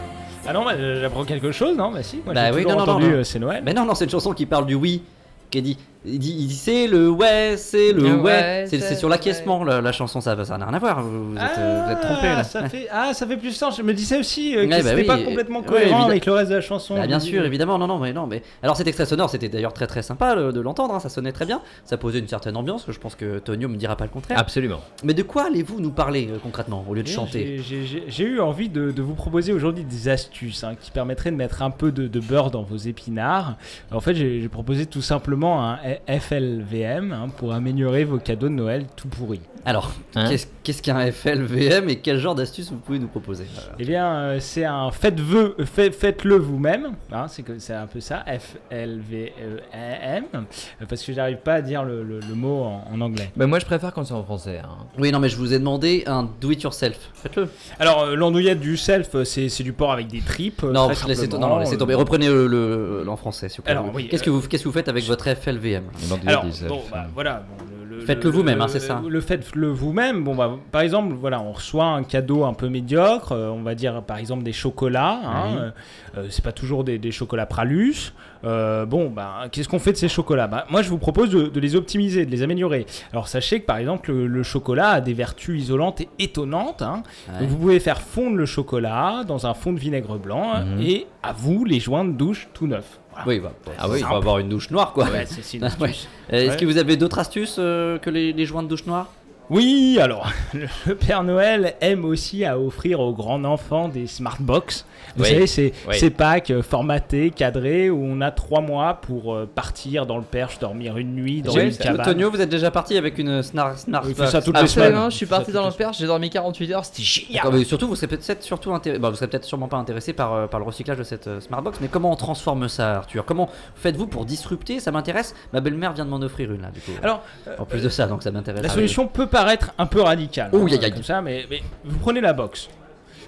Ah 0.49 0.55
non, 0.55 0.65
bah, 0.65 0.73
euh, 0.73 0.99
j'apprends 1.03 1.25
quelque 1.27 1.53
chose, 1.53 1.77
non 1.77 1.91
Bah 1.91 2.03
si, 2.03 2.23
moi 2.25 2.33
Bah 2.33 2.47
j'ai 2.47 2.57
oui, 2.57 2.63
toujours 2.63 2.79
non, 2.79 2.87
non, 2.87 2.93
entendu 2.93 3.05
non, 3.05 3.11
non. 3.13 3.17
euh, 3.19 3.25
c'est 3.25 3.39
Noël. 3.39 3.63
Mais 3.67 3.75
non, 3.75 3.85
non, 3.85 3.95
c'est 3.95 4.05
une 4.07 4.11
chanson 4.11 4.33
qui 4.33 4.47
parle 4.47 4.65
du 4.65 4.75
oui. 4.77 5.03
Qui 5.51 5.61
dit, 5.61 5.77
il 6.07 6.19
dit, 6.19 6.35
il 6.39 6.47
dit, 6.47 6.55
c'est 6.55 6.87
le 6.87 7.09
ouais, 7.11 7.55
c'est 7.57 7.93
le 7.93 8.15
ouais. 8.17 8.21
ouais, 8.23 8.65
C'est 8.69 8.95
sur 8.97 9.09
l'acquiescement 9.09 9.65
la, 9.65 9.81
la 9.81 9.93
chanson, 9.93 10.21
ça 10.21 10.43
ça 10.45 10.59
n'a 10.59 10.67
rien 10.67 10.75
à 10.75 10.79
voir. 10.79 11.03
Vous, 11.03 11.31
vous 11.33 11.37
êtes, 11.37 11.43
euh, 11.59 11.83
vous 11.87 11.93
êtes 11.93 12.01
trompé 12.01 12.27
là. 12.27 12.45
ça 12.45 12.69
fait, 12.69 12.89
ah, 12.93 13.13
ça 13.15 13.27
fait 13.27 13.37
plus 13.37 13.53
sens. 13.53 13.77
Je 13.77 13.83
me 13.83 13.93
disais 13.95 14.19
aussi 14.19 14.57
euh, 14.57 14.65
que 14.65 14.71
bah 14.71 14.77
c'était 14.83 14.95
oui, 14.95 15.05
pas 15.05 15.19
complètement 15.19 15.63
cohérent 15.63 16.05
avec 16.07 16.27
le 16.27 16.33
reste 16.33 16.51
de 16.51 16.57
la 16.57 16.61
chanson. 16.61 16.95
Bah, 16.97 17.07
bien 17.07 17.21
sûr, 17.21 17.45
évidemment, 17.45 17.79
non, 17.79 17.87
non, 17.87 17.99
mais 17.99 18.13
non, 18.13 18.27
mais 18.27 18.43
alors 18.63 18.77
cet 18.77 18.87
extrait 18.87 19.07
sonore, 19.07 19.31
c'était 19.31 19.49
d'ailleurs 19.49 19.73
très 19.73 19.87
très 19.87 20.03
sympa 20.03 20.35
le- 20.35 20.53
de 20.53 20.61
l'entendre, 20.61 20.95
hein, 20.95 21.01
ça 21.01 21.09
sonnait 21.09 21.33
très 21.33 21.47
bien, 21.47 21.61
ça 21.85 21.97
posait 21.97 22.19
une 22.19 22.29
certaine 22.29 22.57
ambiance, 22.57 22.85
je 22.89 22.99
pense 22.99 23.15
que 23.15 23.39
Tonio 23.39 23.69
me 23.69 23.77
dira 23.77 23.97
pas 23.97 24.05
le 24.05 24.11
contraire. 24.11 24.39
Absolument. 24.39 24.81
Mais 25.05 25.15
de 25.15 25.23
quoi 25.23 25.47
allez-vous 25.47 25.81
nous 25.81 25.91
parler 25.91 26.29
euh, 26.31 26.39
concrètement 26.43 26.85
au 26.89 26.95
lieu 26.95 27.03
de 27.03 27.09
chanter 27.09 27.61
J'ai- 27.63 28.25
eu 28.25 28.41
envie 28.41 28.69
de, 28.69 28.91
de 28.91 29.03
vous 29.03 29.15
proposer 29.15 29.53
aujourd'hui 29.53 29.85
des 29.85 30.09
astuces 30.09 30.65
hein, 30.65 30.75
qui 30.81 30.91
permettraient 30.91 31.31
de 31.31 31.37
mettre 31.37 31.63
un 31.63 31.71
peu 31.71 31.93
de, 31.93 32.07
de 32.09 32.21
beurre 32.21 32.51
dans 32.51 32.63
vos 32.63 32.77
épinards. 32.77 33.57
En 33.93 34.01
fait, 34.01 34.15
j'ai 34.15 34.41
j'ai 34.41 34.49
proposé 34.49 34.87
tout 34.87 35.03
simplement 35.03 35.65
un 35.65 35.79
FLVM 36.09 37.13
hein, 37.13 37.29
pour 37.37 37.53
améliorer 37.53 38.05
vos 38.05 38.19
cadeaux 38.19 38.49
de 38.49 38.55
Noël 38.55 38.87
tout 38.97 39.09
pourris. 39.09 39.41
Alors, 39.65 39.91
Hein 40.15 40.29
qu'est-ce 40.29 40.47
qu'est-ce 40.63 40.81
qu'un 40.81 41.11
FLVM 41.11 41.89
et 41.91 41.97
quel 41.97 42.19
genre 42.19 42.37
d'astuce 42.37 42.71
vous 42.71 42.79
pouvez 42.79 43.01
nous 43.01 43.09
proposer? 43.09 43.47
Eh 43.81 43.85
bien, 43.85 44.07
euh, 44.15 44.37
c'est 44.41 44.65
un 44.65 44.93
faites-le 44.93 45.57
fait, 45.65 45.91
faites-le 45.91 46.37
vous-même. 46.37 46.93
hein, 47.11 47.27
c'est 47.29 47.43
que- 47.43 47.59
c'est 47.59 47.75
un 47.75 47.87
peu 47.89 47.99
ça, 47.99 48.25
F-L-V-E-M. 48.29 50.25
euh, 50.35 50.41
Parce 50.89 51.03
que 51.03 51.13
j'arrive 51.13 51.39
pas 51.39 51.55
à 51.55 51.63
dire 51.63 51.85
le, 51.85 52.03
le- 52.05 52.21
le 52.21 52.35
mot 52.35 52.63
en, 52.63 52.85
en 52.93 53.01
anglais. 53.01 53.31
Bah, 53.37 53.47
moi, 53.47 53.59
je 53.59 53.65
préfère 53.67 53.93
quand 53.93 54.05
c'est 54.05 54.15
en 54.15 54.23
français. 54.25 54.59
hein. 54.63 54.87
Oui, 54.99 55.11
non, 55.11 55.19
mais 55.19 55.29
je 55.29 55.37
vous 55.37 55.53
ai 55.53 55.59
demandé 55.59 56.05
un 56.07 56.29
do 56.41 56.51
it 56.51 56.63
yourself. 56.63 57.11
Faites-le. 57.15 57.49
Alors, 57.81 58.03
euh, 58.03 58.15
l'andouillette 58.17 58.61
du 58.61 58.77
self, 58.77 59.15
euh, 59.15 59.25
c'est 59.25 59.49
c'est 59.49 59.65
du 59.65 59.73
porc 59.73 59.93
avec 59.93 60.07
des 60.09 60.21
tripes. 60.21 60.63
euh, 60.65 60.73
Non, 60.73 60.89
très 60.91 61.09
laissez, 61.09 61.23
simplement. 61.23 61.49
non, 61.49 61.55
non, 61.55 61.61
laissez 61.61 61.77
tomber. 61.79 61.95
Reprenez 61.95 62.29
le, 62.29 62.47
le- 62.47 63.03
le- 63.05 63.09
en 63.11 63.17
français, 63.17 63.49
s'il 63.49 63.59
vous 63.59 63.63
plaît. 63.65 63.73
Alors, 63.73 63.91
oui, 63.95 64.09
Qu'est-ce 64.09 64.23
que 64.23 64.31
vous 64.31 64.41
qu'est-ce 64.43 64.63
que 64.63 64.69
vous 64.69 64.75
faites 64.75 64.89
avec 64.89 65.05
votre 65.05 65.27
FLVM 65.29 65.85
Alors, 66.27 66.45
bon, 66.69 66.81
bah, 66.91 67.07
voilà. 67.15 67.43
bon, 67.49 67.65
Faites-le 68.05 68.31
le- 68.31 68.37
vous-même, 68.37 68.61
hein, 68.61 68.69
c'est 68.69 68.79
ça. 68.81 69.03
Le 69.09 69.21
faites-le 69.21 69.69
vous-même. 69.69 70.23
Bon, 70.23 70.35
bah, 70.35 70.51
par 70.71 70.83
exemple, 70.83 71.15
voilà, 71.15 71.41
on 71.41 71.53
reçoit 71.53 71.87
un 71.87 72.03
cadeau 72.05 72.45
un 72.45 72.53
peu 72.53 72.69
médiocre. 72.69 73.33
euh, 73.33 73.49
on 73.49 73.63
va 73.63 73.75
dire, 73.75 74.03
par 74.03 74.19
exemple, 74.19 74.43
des 74.45 74.53
chocolats. 74.53 75.19
hein, 75.25 75.45
Oui. 75.47 75.57
euh, 75.59 75.71
euh, 76.19 76.27
c'est 76.31 76.45
pas 76.45 76.53
toujours 76.53 76.85
des, 76.85 76.99
des 76.99 77.11
chocolats 77.11 77.47
Pralus. 77.47 78.13
Euh, 78.45 78.85
bon, 78.87 79.09
bah, 79.11 79.45
qu'est-ce 79.51 79.69
qu'on 79.69 79.79
fait 79.79 79.93
de 79.93 79.97
ces 79.97 80.09
chocolats? 80.09 80.47
Bah, 80.47 80.67
Moi, 80.71 80.83
je 80.83 80.91
vous 80.91 80.99
propose 80.99 81.31
de, 81.31 81.47
de 81.47 81.61
les 81.61 81.75
optimiser, 81.75 82.27
de 82.27 82.31
les 82.31 82.43
améliorer. 82.43 82.87
Alors, 83.13 83.29
sachez 83.29 83.61
que, 83.61 83.67
par 83.67 83.79
exemple, 83.79 84.13
le, 84.13 84.27
le 84.27 84.43
chocolat 84.43 84.91
a 84.91 85.01
des 85.01 85.15
vertus 85.15 85.61
isolantes 85.61 86.03
et 86.03 86.09
étonnantes. 86.19 86.83
hein. 86.83 87.03
Ouais. 87.33 87.41
Donc, 87.41 87.49
vous 87.49 87.57
pouvez 87.57 87.81
faire 87.81 88.01
fondre 88.01 88.37
le 88.37 88.47
chocolat 88.47 89.25
dans 89.27 89.47
un 89.47 89.55
fond 89.55 89.73
de 89.73 89.79
vinaigre 89.81 90.19
blanc 90.19 90.53
Mhm. 90.61 90.81
et 90.81 91.07
à 91.23 91.33
vous 91.33 91.65
les 91.65 91.81
joints 91.81 92.05
de 92.05 92.13
douche 92.13 92.49
tout 92.53 92.67
neufs. 92.67 93.01
Oui, 93.27 93.41
bah, 93.41 93.53
Ah 93.79 93.89
oui. 93.89 94.01
il 94.01 94.05
faut 94.05 94.15
avoir 94.15 94.39
une 94.39 94.49
douche 94.49 94.71
noire, 94.71 94.93
quoi. 94.93 95.05
Ouais, 95.07 95.25
c'est- 95.27 95.43
c'est 95.43 95.57
une 95.59 95.63
ouais. 95.81 95.89
astuce. 95.91 96.09
Est-ce 96.29 96.57
que 96.57 96.65
vous 96.67 96.79
avez 96.79 96.97
d'autres 96.97 97.19
astuces 97.19 97.57
euh, 97.59 97.99
que 97.99 98.11
les, 98.11 98.33
les 98.33 98.45
joints 98.47 98.63
de 98.63 98.69
douche 98.69 98.87
noire? 98.87 99.09
Oui, 99.49 99.99
alors, 100.01 100.29
le 100.87 100.95
Père 100.97 101.23
Noël 101.23 101.75
aime 101.81 102.05
aussi 102.05 102.45
à 102.45 102.59
offrir 102.59 102.99
aux 102.99 103.13
grands 103.13 103.45
enfants 103.45 103.89
des 103.89 104.07
smart 104.09 104.37
box. 104.41 104.85
Vous 105.17 105.23
Oui. 105.23 105.31
savez, 105.31 105.47
ces, 105.47 105.73
Oui. 105.89 105.95
ces 105.97 106.11
packs 106.11 106.51
euh, 106.51 106.63
formatés, 106.63 107.31
cadrés, 107.31 107.89
où 107.89 108.03
on 108.05 108.21
a 108.21 108.33
trois 108.33 108.61
mois 108.61 108.95
pour 108.95 109.35
euh, 109.35 109.47
partir 109.53 110.05
dans 110.05 110.17
le 110.17 110.25
Perche, 110.25 110.59
dormir 110.59 110.97
une 110.99 111.15
nuit 111.15 111.43
dans 111.43 111.53
J'ai- 111.53 111.69
une 111.69 111.77
cabane. 111.77 112.05
Tonio, 112.05 112.31
vous 112.31 112.41
êtes 112.41 112.49
déjà 112.49 112.73
parti 112.73 112.99
avec 112.99 113.19
une 113.19 113.43
snar, 113.43 113.79
snar 113.79 114.03
Il 114.09 114.15
fait 114.17 114.27
ça 114.27 114.43
toutes 114.43 114.61
les 114.61 114.67
semaines. 114.67 114.87
Absolument, 114.89 115.11
je 115.11 115.17
suis 115.17 115.27
parti 115.27 115.53
dans 115.53 115.67
le 115.67 115.73
perche, 115.73 115.99
j'ai 115.99 116.07
dormi 116.07 116.29
48 116.29 116.73
heures, 116.73 116.85
c'était 116.85 117.03
génial. 117.03 117.47
Mais 117.53 117.65
surtout, 117.65 117.87
vous 117.87 117.95
serez 117.95 118.09
peut-être 118.09 118.43
surtout 118.43 118.75
intéressé, 118.75 118.99
bah, 119.01 119.11
vous 119.11 119.17
serez 119.17 119.29
peut-être 119.29 119.45
sûrement 119.45 119.69
pas 119.69 119.77
intéressé 119.77 120.13
par, 120.13 120.35
euh, 120.35 120.47
par 120.49 120.59
le 120.59 120.67
recyclage 120.67 120.99
de 120.99 121.05
cette 121.05 121.29
euh, 121.29 121.41
Smartbox, 121.41 121.79
mais 121.81 121.89
comment 121.89 122.11
on 122.11 122.17
transforme 122.17 122.69
ça, 122.69 122.97
Arthur? 122.97 123.25
Comment 123.25 123.49
faites-vous 123.77 124.09
pour 124.09 124.25
disrupter? 124.25 124.81
Ça 124.81 124.91
m'intéresse. 124.91 125.35
Ma 125.53 125.61
belle-mère 125.61 125.93
vient 125.93 126.05
de 126.05 126.11
m'en 126.11 126.21
offrir 126.21 126.53
une 126.53 126.63
là, 126.63 126.71
du 126.75 126.81
coup. 126.81 126.91
Alors, 127.03 127.23
en 127.59 127.65
plus 127.65 127.83
de 127.83 127.89
ça, 127.89 128.07
donc 128.09 128.25
ça 128.25 128.33
m'intéresse. 128.33 128.63
La 128.65 128.69
solution 128.69 129.07
peut 129.07 129.27
paraître 129.39 129.73
un 129.79 129.87
peu 129.87 130.01
radicale, 130.01 130.51
Oh, 130.53 130.59
hein, 130.63 130.67
aïe, 130.71 130.79
aïe. 130.85 130.93
comme 130.93 131.03
ça, 131.03 131.21
mais, 131.21 131.47
mais 131.51 131.61
vous 131.85 131.99
prenez 131.99 132.21
la 132.21 132.33
box. 132.33 132.69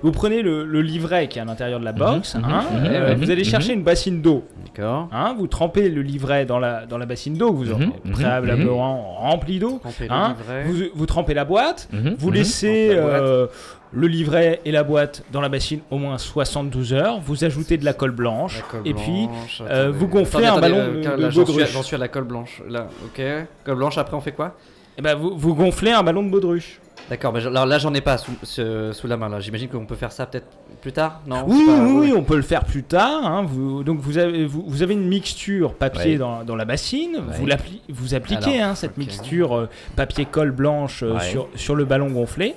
Vous 0.00 0.12
prenez 0.12 0.42
le, 0.42 0.64
le 0.64 0.80
livret 0.80 1.26
qui 1.26 1.40
est 1.40 1.42
à 1.42 1.44
l'intérieur 1.44 1.80
de 1.80 1.84
la 1.84 1.90
box, 1.92 2.36
mhm, 2.36 2.44
hein, 2.44 2.64
mhm, 2.70 2.84
euh, 2.86 3.14
mhm, 3.14 3.20
vous 3.20 3.30
allez 3.32 3.42
mhm. 3.42 3.48
chercher 3.48 3.72
une 3.72 3.82
bassine 3.82 4.22
d'eau. 4.22 4.44
D'accord. 4.64 5.08
hein, 5.10 5.34
vous 5.36 5.48
trempez 5.48 5.88
le 5.88 6.02
livret 6.02 6.46
dans 6.46 6.60
la, 6.60 6.86
dans 6.86 6.98
la 6.98 7.06
bassine 7.06 7.34
d'eau 7.36 7.50
que 7.52 7.56
vous 7.56 7.72
aurez 7.72 7.86
Mhm, 7.86 7.92
mhm, 8.04 8.12
préalablement 8.12 9.16
remplie 9.18 9.58
d'eau. 9.58 9.80
Hein. 10.08 10.36
livret. 10.38 10.64
Vous, 10.66 10.84
vous 10.94 11.06
trempez 11.06 11.34
la 11.34 11.44
boîte, 11.44 11.88
Mhm, 11.92 12.14
vous 12.16 12.28
mhm. 12.28 12.34
laissez 12.34 12.90
Trempe 12.92 12.96
la 13.10 13.18
boîte. 13.18 13.22
euh, 13.22 13.46
le 13.90 14.06
livret 14.06 14.60
et 14.64 14.70
la 14.70 14.84
boîte 14.84 15.24
dans 15.32 15.40
la 15.40 15.48
bassine 15.48 15.80
au 15.90 15.98
moins 15.98 16.16
72 16.16 16.92
heures, 16.92 17.18
vous 17.18 17.42
ajoutez 17.42 17.76
de 17.76 17.84
la 17.84 17.92
colle 17.94 18.12
blanche, 18.12 18.58
La 18.58 18.62
colle 18.70 18.80
et 18.88 18.94
puis 18.94 19.26
blanche, 19.26 19.62
euh, 19.68 19.90
vous 19.92 20.06
gonflez 20.06 20.44
Attendez, 20.46 20.66
un 20.66 20.68
attendez, 20.68 21.02
ballon 21.02 21.14
euh, 21.14 21.26
de- 21.26 21.30
j'en 21.30 21.44
suis, 21.82 21.84
suis 21.86 21.96
à 21.96 21.98
la 21.98 22.08
colle 22.08 22.24
blanche. 22.24 22.62
Là, 22.68 22.86
ok. 23.04 23.20
Colle 23.64 23.76
blanche, 23.76 23.98
après 23.98 24.16
on 24.16 24.20
fait 24.20 24.30
quoi? 24.32 24.54
Eh 24.98 25.02
ben, 25.02 25.14
vous, 25.14 25.36
vous 25.36 25.54
gonflez 25.54 25.92
un 25.92 26.02
ballon 26.02 26.22
de 26.22 26.28
baudruche. 26.30 26.80
D'accord, 27.08 27.32
mais 27.32 27.46
alors 27.46 27.64
là 27.64 27.78
j'en 27.78 27.94
ai 27.94 28.02
pas 28.02 28.18
sous, 28.18 28.32
ce- 28.42 28.92
sous 28.92 29.06
la 29.06 29.16
main 29.16 29.30
là. 29.30 29.40
J'imagine 29.40 29.68
qu'on 29.68 29.86
peut 29.86 29.94
faire 29.96 30.12
ça 30.12 30.26
peut-être 30.26 30.46
plus 30.82 30.92
tard, 30.92 31.22
non 31.26 31.44
Oui, 31.46 31.64
pas- 31.66 31.82
oui, 31.86 32.12
on 32.14 32.22
peut 32.22 32.36
le 32.36 32.42
faire 32.42 32.64
plus 32.66 32.82
tard. 32.82 33.24
hein. 33.24 33.46
Vous, 33.48 33.82
donc 33.82 34.00
vous 34.00 34.18
avez, 34.18 34.44
vous, 34.44 34.62
vous 34.66 34.82
avez 34.82 34.92
une 34.92 35.08
mixture 35.08 35.72
papier 35.72 36.12
Ouais. 36.12 36.18
dans, 36.18 36.44
dans 36.44 36.54
la 36.56 36.66
bassine. 36.66 37.14
Ouais. 37.16 37.36
Vous, 37.38 37.46
l'appli- 37.46 37.80
vous 37.88 38.14
appliquez 38.14 38.58
Alors, 38.58 38.70
hein, 38.72 38.74
cette 38.74 38.98
mixture 38.98 39.56
euh, 39.56 39.68
papier 39.96 40.26
colle 40.26 40.50
blanche 40.50 41.02
euh, 41.02 41.14
Ouais. 41.14 41.20
sur, 41.20 41.48
sur 41.54 41.74
le 41.76 41.86
ballon 41.86 42.10
gonflé. 42.10 42.54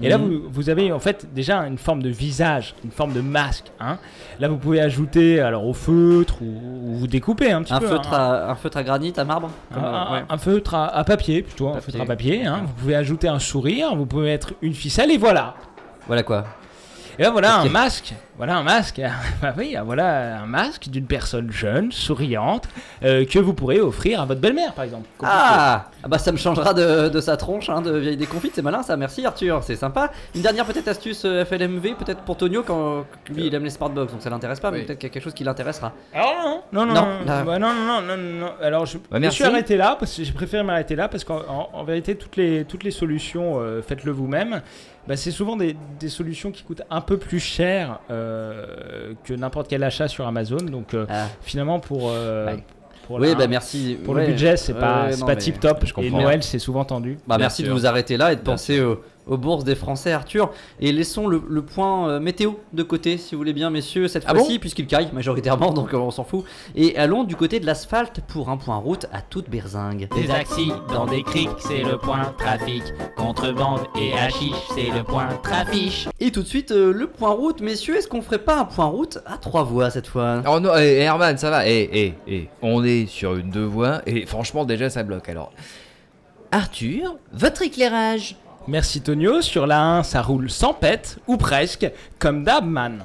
Et 0.00 0.08
là, 0.08 0.16
Mhm. 0.18 0.24
vous, 0.28 0.42
vous 0.50 0.70
avez 0.70 0.92
en 0.92 0.98
fait 0.98 1.26
déjà 1.34 1.58
une 1.66 1.76
forme 1.78 2.02
de 2.02 2.08
visage, 2.08 2.74
une 2.84 2.90
forme 2.92 3.12
de 3.12 3.20
masque. 3.20 3.66
hein. 3.80 3.98
Là, 4.40 4.48
vous 4.48 4.56
pouvez 4.56 4.80
ajouter 4.80 5.40
alors 5.40 5.66
au 5.66 5.74
feutre 5.74 6.40
ou, 6.40 6.46
ou 6.46 6.94
vous 6.94 7.06
découper 7.06 7.50
un 7.52 7.62
petit 7.62 7.74
un 7.74 7.80
peu. 7.80 7.88
feutre, 7.88 8.12
hein. 8.14 8.44
à, 8.46 8.50
un 8.52 8.54
feutre 8.54 8.76
à 8.78 8.82
granit, 8.84 9.12
à 9.16 9.24
marbre 9.24 9.50
Un, 9.70 9.74
comme, 9.74 9.84
un- 9.84 10.12
ouais. 10.12 10.24
un 10.28 10.38
feutre 10.38 10.74
à, 10.74 10.86
à 10.86 11.04
papier 11.04 11.42
plutôt, 11.42 11.68
un 11.68 11.80
feutre 11.80 12.00
à 12.00 12.06
papier. 12.06 12.46
hein. 12.46 12.60
Vous 12.66 12.72
pouvez 12.74 12.94
ajouter 12.94 13.28
un 13.28 13.38
sourire, 13.38 13.94
vous 13.94 14.06
pouvez 14.06 14.24
mettre 14.28 14.54
une 14.62 14.74
ficelle 14.74 15.10
et 15.10 15.18
voilà. 15.18 15.54
Voilà 16.06 16.22
quoi. 16.22 16.44
Et 17.18 17.22
là, 17.24 17.30
voilà 17.30 17.58
un 17.58 17.68
masque. 17.68 18.14
Voilà 18.38 18.56
un 18.56 18.62
masque. 18.62 19.00
Bah 19.42 19.54
oui, 19.58 19.76
voilà 19.84 20.40
un 20.42 20.46
masque 20.46 20.88
d'une 20.88 21.06
personne 21.06 21.50
jeune, 21.50 21.90
souriante, 21.90 22.68
euh, 23.02 23.24
que 23.24 23.38
vous 23.40 23.54
pourrez 23.54 23.80
offrir 23.80 24.20
à 24.20 24.24
votre 24.24 24.40
belle-mère, 24.40 24.72
par 24.72 24.84
exemple. 24.84 25.08
Ah 25.22 25.86
Ah 26.04 26.08
bah 26.08 26.18
ça 26.18 26.30
me 26.32 26.36
changera 26.36 26.72
de, 26.74 27.08
de 27.08 27.20
sa 27.20 27.36
tronche, 27.36 27.68
hein, 27.68 27.82
de 27.82 27.96
vieille 27.98 28.16
déconfite, 28.16 28.52
c'est 28.54 28.62
malin 28.62 28.82
ça, 28.82 28.96
merci 28.96 29.26
Arthur, 29.26 29.62
c'est 29.64 29.74
sympa. 29.76 30.12
Une 30.36 30.42
dernière 30.42 30.64
peut-être 30.64 30.86
astuce 30.88 31.24
euh, 31.24 31.44
FLMV, 31.44 31.94
peut-être 31.98 32.20
pour 32.22 32.36
Tonio, 32.36 32.62
quand 32.62 33.04
lui 33.30 33.46
il 33.46 33.54
aime 33.54 33.64
les 33.64 33.70
smartbox, 33.70 34.12
donc 34.12 34.22
ça 34.22 34.30
l'intéresse 34.30 34.60
pas, 34.60 34.70
mais 34.70 34.78
Oui. 34.78 34.84
peut-être 34.86 34.98
qu'il 35.00 35.08
y 35.08 35.10
a 35.10 35.12
quelque 35.12 35.24
chose 35.24 35.34
qui 35.34 35.44
l'intéressera. 35.44 35.92
Alors 36.14 36.62
non, 36.72 36.86
non, 36.86 36.94
non, 36.94 36.94
Non, 36.94 37.08
non, 37.26 37.44
bah 37.44 37.58
non, 37.58 37.74
non, 37.74 38.00
non, 38.00 38.02
non, 38.02 38.16
non, 38.16 38.38
non. 38.46 38.52
Alors 38.62 38.86
je, 38.86 38.98
je 39.12 39.18
merci. 39.18 39.36
suis 39.36 39.44
arrêté 39.44 39.76
là 39.76 39.96
parce 39.98 40.16
que 40.16 40.22
j'ai 40.22 40.32
préféré 40.32 40.62
m'arrêter 40.62 40.94
là 40.94 41.08
parce 41.08 41.24
qu'en 41.24 41.40
en- 41.48 41.68
en 41.72 41.84
vérité 41.84 42.14
toutes 42.14 42.36
les 42.36 42.64
toutes 42.64 42.84
les 42.84 42.90
solutions, 42.92 43.58
euh, 43.60 43.82
faites-le 43.82 44.12
vous-même. 44.12 44.62
Bah, 45.08 45.16
c'est 45.16 45.32
souvent 45.32 45.56
des, 45.56 45.76
des 45.98 46.08
solutions 46.08 46.52
qui 46.52 46.62
coûtent 46.62 46.82
un 46.88 47.00
peu 47.00 47.16
plus 47.16 47.40
cher 47.40 47.98
euh, 48.12 48.21
que 49.24 49.34
n'importe 49.34 49.68
quel 49.68 49.82
achat 49.82 50.08
sur 50.08 50.26
Amazon. 50.26 50.56
Donc 50.58 50.94
euh, 50.94 51.06
Ah. 51.08 51.26
finalement 51.42 51.80
pour 51.80 52.10
euh, 52.10 52.46
Ouais. 52.46 52.64
pour 53.06 53.16
oui, 53.20 53.28
la- 53.28 53.34
bah 53.34 53.46
merci. 53.48 53.98
pour 54.04 54.14
Ouais. 54.14 54.22
le 54.22 54.26
budget 54.32 54.56
c'est 54.56 54.72
Ouais, 54.72 54.80
pas 54.80 55.04
ouais, 55.06 55.16
non, 55.16 55.26
pas 55.26 55.34
mais- 55.34 55.40
tip 55.40 55.60
top. 55.60 55.78
je 55.84 55.90
Et 55.90 55.92
comprends. 55.92 56.22
Noël 56.22 56.42
c'est 56.42 56.58
souvent 56.58 56.84
tendu. 56.84 57.18
Bah 57.26 57.36
merci 57.38 57.62
de 57.62 57.70
nous 57.70 57.86
arrêter 57.86 58.16
là 58.16 58.32
et 58.32 58.36
de 58.36 58.40
penser 58.40 58.80
au- 58.80 59.02
aux 59.26 59.36
bourses 59.36 59.64
des 59.64 59.74
Français, 59.74 60.12
Arthur. 60.12 60.50
Et 60.80 60.92
laissons 60.92 61.26
le, 61.26 61.42
le 61.48 61.62
point 61.62 62.08
euh, 62.08 62.20
météo 62.20 62.52
de 62.72 62.82
côté, 62.82 63.16
si 63.18 63.34
vous 63.34 63.38
voulez 63.38 63.52
bien, 63.52 63.70
messieurs, 63.70 64.08
cette 64.08 64.24
Ah 64.26 64.34
fois-ci, 64.34 64.58
puisqu'il 64.58 64.86
caille 64.86 65.10
majoritairement, 65.12 65.70
donc 65.72 65.94
euh, 65.94 65.98
on 65.98 66.10
s'en 66.10 66.24
fout. 66.24 66.44
Et 66.74 66.96
allons 66.96 67.24
du 67.24 67.36
côté 67.36 67.60
de 67.60 67.66
l'asphalte 67.66 68.20
pour 68.26 68.48
un 68.48 68.56
point 68.56 68.76
route 68.76 69.06
à 69.12 69.22
toute 69.22 69.48
berzingue. 69.48 70.08
Des 70.14 70.30
accidents, 70.30 71.06
des 71.06 71.22
criques, 71.22 71.48
c'est 71.60 71.82
le 71.82 71.98
point 71.98 72.34
trafic. 72.38 72.82
Contrebande 73.16 73.80
et 74.00 74.12
hachiche, 74.14 74.56
c'est 74.74 74.90
le 74.90 75.04
point 75.04 75.28
trafiche. 75.42 76.08
Et 76.20 76.30
tout 76.30 76.42
de 76.42 76.48
suite, 76.48 76.72
euh, 76.72 76.92
le 76.92 77.06
point 77.06 77.30
route, 77.30 77.60
messieurs, 77.60 77.96
est-ce 77.96 78.08
qu'on 78.08 78.22
ferait 78.22 78.38
pas 78.38 78.58
un 78.58 78.64
point 78.64 78.86
route 78.86 79.18
à 79.26 79.36
trois 79.36 79.62
voies 79.62 79.90
cette 79.90 80.06
fois? 80.06 80.42
Oh 80.48 80.58
non, 80.58 80.72
eh, 80.76 80.98
Herman, 80.98 81.38
ça 81.38 81.50
va. 81.50 81.68
Eh, 81.68 81.88
eh, 81.92 82.14
eh. 82.26 82.48
On 82.60 82.84
est 82.84 83.06
sur 83.06 83.36
une 83.36 83.50
deux 83.50 83.64
voies 83.64 84.02
et 84.06 84.26
franchement, 84.26 84.64
déjà, 84.64 84.90
ça 84.90 85.02
bloque. 85.04 85.28
Alors, 85.28 85.52
Arthur, 86.50 87.16
votre 87.32 87.62
éclairage. 87.62 88.36
Merci 88.68 89.00
Tonio, 89.00 89.42
sur 89.42 89.66
la 89.66 89.82
1 89.82 90.02
ça 90.04 90.22
roule 90.22 90.48
sans 90.48 90.72
pète, 90.72 91.18
ou 91.26 91.36
presque, 91.36 91.90
comme 92.20 92.44
Dabman. 92.44 92.98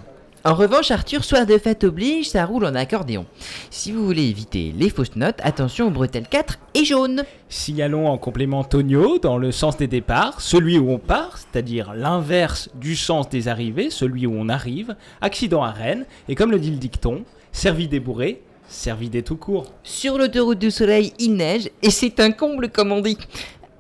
En 0.44 0.54
revanche, 0.54 0.92
Arthur, 0.92 1.24
soir 1.24 1.48
de 1.48 1.58
fête 1.58 1.84
oblige, 1.84 2.30
ça 2.30 2.46
roule 2.46 2.66
en 2.66 2.76
accordéon. 2.76 3.26
Si 3.72 3.92
vous 3.92 4.06
voulez 4.06 4.26
éviter 4.26 4.72
les 4.78 4.92
fausses 4.92 5.16
notes, 5.16 5.40
attention 5.42 5.88
aux 5.88 5.92
bretelles 5.92 6.28
4 6.30 6.60
et 6.76 6.86
jaune. 6.86 7.24
Signalons 7.50 8.08
en 8.08 8.20
complément 8.20 8.64
Tonio 8.64 9.18
dans 9.18 9.40
le 9.40 9.52
sens 9.52 9.78
des 9.78 9.88
départs, 9.88 10.42
celui 10.42 10.78
où 10.78 10.92
on 10.92 11.00
part, 11.00 11.40
c'est-à-dire 11.40 11.94
l'inverse 11.96 12.70
du 12.76 12.96
sens 12.96 13.28
des 13.28 13.48
arrivées, 13.48 13.90
celui 13.90 14.28
où 14.28 14.36
on 14.38 14.50
arrive, 14.50 14.96
accident 15.22 15.64
à 15.64 15.72
Rennes, 15.72 16.06
et 16.30 16.36
comme 16.36 16.52
le 16.52 16.60
dit 16.60 16.72
le 16.72 16.78
dicton, 16.78 17.24
servi 17.52 17.88
des 17.88 18.00
bourrés, 18.00 18.44
servi 18.70 19.10
des 19.10 19.24
tout 19.24 19.38
court. 19.38 19.74
Sur 19.84 20.18
l'autoroute 20.18 20.60
du 20.60 20.72
soleil, 20.72 21.14
il 21.20 21.36
neige 21.36 21.70
et 21.82 21.90
c'est 21.90 22.20
un 22.20 22.32
comble 22.32 22.70
comme 22.70 22.92
on 22.92 23.02
dit. 23.02 23.18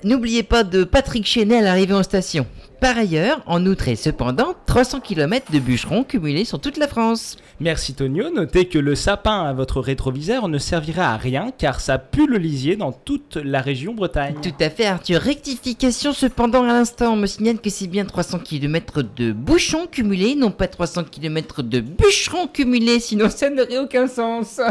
N'oubliez 0.04 0.44
pas 0.44 0.64
de 0.64 0.84
Patrick 0.84 1.26
Chenet 1.26 1.58
à 1.58 1.62
l'arrivée 1.62 1.96
en 1.96 2.04
station. 2.04 2.46
Par 2.80 2.96
ailleurs, 2.96 3.42
en 3.48 3.66
outre 3.66 3.88
et 3.88 3.96
cependant, 3.96 4.54
300 4.68 5.00
km 5.00 5.52
de 5.52 5.58
bûcherons 5.58 6.04
cumulés 6.04 6.46
sur 6.46 6.60
toute 6.60 6.78
la 6.78 6.88
France. 6.88 7.36
Merci 7.60 7.96
Tonio, 7.96 8.30
notez 8.30 8.68
que 8.68 8.78
le 8.78 8.94
sapin 8.94 9.46
à 9.46 9.54
votre 9.54 9.82
rétroviseur 9.82 10.48
ne 10.48 10.60
servira 10.60 11.12
à 11.12 11.18
rien 11.18 11.52
car 11.58 11.80
ça 11.80 11.98
pue 11.98 12.28
le 12.28 12.38
lisier 12.38 12.76
dans 12.76 12.92
toute 12.92 13.38
la 13.38 13.62
région 13.62 13.96
Bretagne. 13.96 14.36
Tout 14.44 14.54
à 14.60 14.70
fait, 14.70 14.86
Arthur. 14.86 15.20
Rectification 15.22 16.14
cependant 16.14 16.66
à 16.66 16.68
l'instant. 16.68 17.14
On 17.14 17.16
me 17.16 17.26
signale 17.26 17.58
que 17.60 17.72
c'est 17.72 17.88
bien 17.88 18.06
300 18.06 18.40
km 18.40 19.02
de 19.02 19.32
bouchons 19.32 19.88
cumulés, 19.88 20.36
non 20.36 20.52
pas 20.52 20.68
300 20.68 21.06
km 21.06 21.64
de 21.64 21.80
bûcherons 21.80 22.48
cumulés, 22.48 23.00
sinon 23.00 23.32
ça 23.32 23.50
n'aurait 23.50 23.80
aucun 23.80 24.08
sens. 24.08 24.62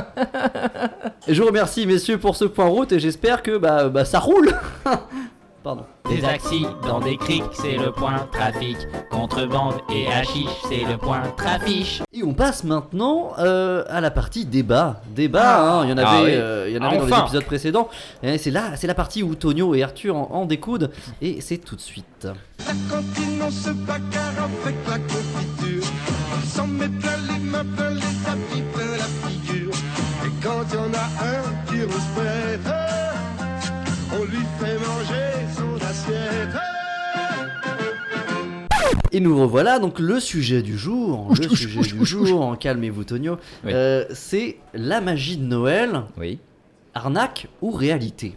Et 1.26 1.34
je 1.34 1.40
vous 1.42 1.48
remercie, 1.48 1.86
messieurs, 1.86 2.18
pour 2.18 2.36
ce 2.36 2.44
point 2.44 2.66
route 2.66 2.92
et 2.92 3.00
j'espère 3.00 3.42
que 3.42 3.58
bah, 3.58 3.88
bah, 3.88 4.04
ça 4.04 4.20
roule 4.20 4.54
Pardon. 5.66 5.85
Des 6.08 6.25
accidents, 6.25 7.00
des 7.00 7.16
criques, 7.16 7.42
c'est 7.54 7.76
le 7.76 7.90
point 7.90 8.28
trafic. 8.30 8.76
Contrebande 9.11 9.75
et 9.92 10.06
hachiche, 10.06 10.49
c'est 10.68 10.85
le 10.88 10.96
point 10.96 11.23
trafiche. 11.37 12.02
Et 12.12 12.23
on 12.23 12.35
passe 12.35 12.62
maintenant 12.62 13.32
euh, 13.40 13.82
à 13.88 14.00
la 14.00 14.12
partie 14.12 14.44
débat. 14.46 15.00
Débat, 15.08 15.61
hein, 15.80 15.85
il 15.85 15.90
y 15.90 15.92
en 15.92 15.99
avait, 15.99 16.06
Ah 16.08 16.23
oui. 16.23 16.30
euh, 16.35 16.66
il 16.68 16.76
y 16.76 16.78
en 16.78 16.82
avait 16.82 16.99
dans 16.99 17.06
les 17.06 17.12
Enfin. 17.12 17.25
épisodes 17.25 17.44
précédents. 17.46 17.88
Et 18.23 18.38
c'est 18.38 18.52
là, 18.52 18.76
c'est 18.76 18.87
la 18.87 18.94
partie 18.94 19.25
où 19.25 19.35
Tonio 19.35 19.75
et 19.75 19.82
Arthur 19.82 20.14
en, 20.14 20.28
en 20.30 20.44
découdent. 20.46 20.88
Et 21.20 21.40
c'est 21.40 21.58
tout 21.58 21.75
de 21.75 21.80
suite. 21.80 22.28
La 22.61 22.73
cantine, 22.88 23.42
on 23.44 23.50
se 23.50 23.70
bagarre 23.70 24.49
avec 24.64 24.76
la 24.88 24.99
confiture. 25.00 25.90
On 26.32 26.46
s'en 26.46 26.66
met 26.68 26.88
plein 26.88 27.16
les 27.28 27.40
mains, 27.44 27.64
plein 27.76 27.90
les 27.90 28.30
habits, 28.30 28.62
plein 28.73 28.87
la 28.99 29.28
figure. 29.28 29.70
Et 30.25 30.30
quand 30.44 30.62
il 30.70 30.76
y 30.76 30.78
en 30.78 30.94
a 30.94 31.06
un 31.26 31.66
qui 31.66 31.82
rouspète, 31.82 32.73
on 34.12 34.25
lui 34.25 34.38
fait 34.58 34.78
manger 34.78 35.46
son 35.56 35.75
assiette. 35.84 36.56
Et 39.12 39.20
nous 39.20 39.38
revoilà 39.40 39.78
donc 39.78 39.98
le 39.98 40.20
sujet 40.20 40.62
du 40.62 40.76
jour. 40.76 41.32
Le 41.40 41.48
sujet 41.48 41.80
du 41.80 42.04
jour, 42.04 42.56
calmez-vous 42.58 43.04
Tonio. 43.04 43.38
Oui. 43.64 43.72
Euh, 43.72 44.04
c'est 44.12 44.56
la 44.75 45.00
magie 45.00 45.36
de 45.36 45.44
Noël, 45.44 46.02
oui. 46.18 46.38
arnaque 46.94 47.46
ou 47.62 47.70
réalité? 47.70 48.34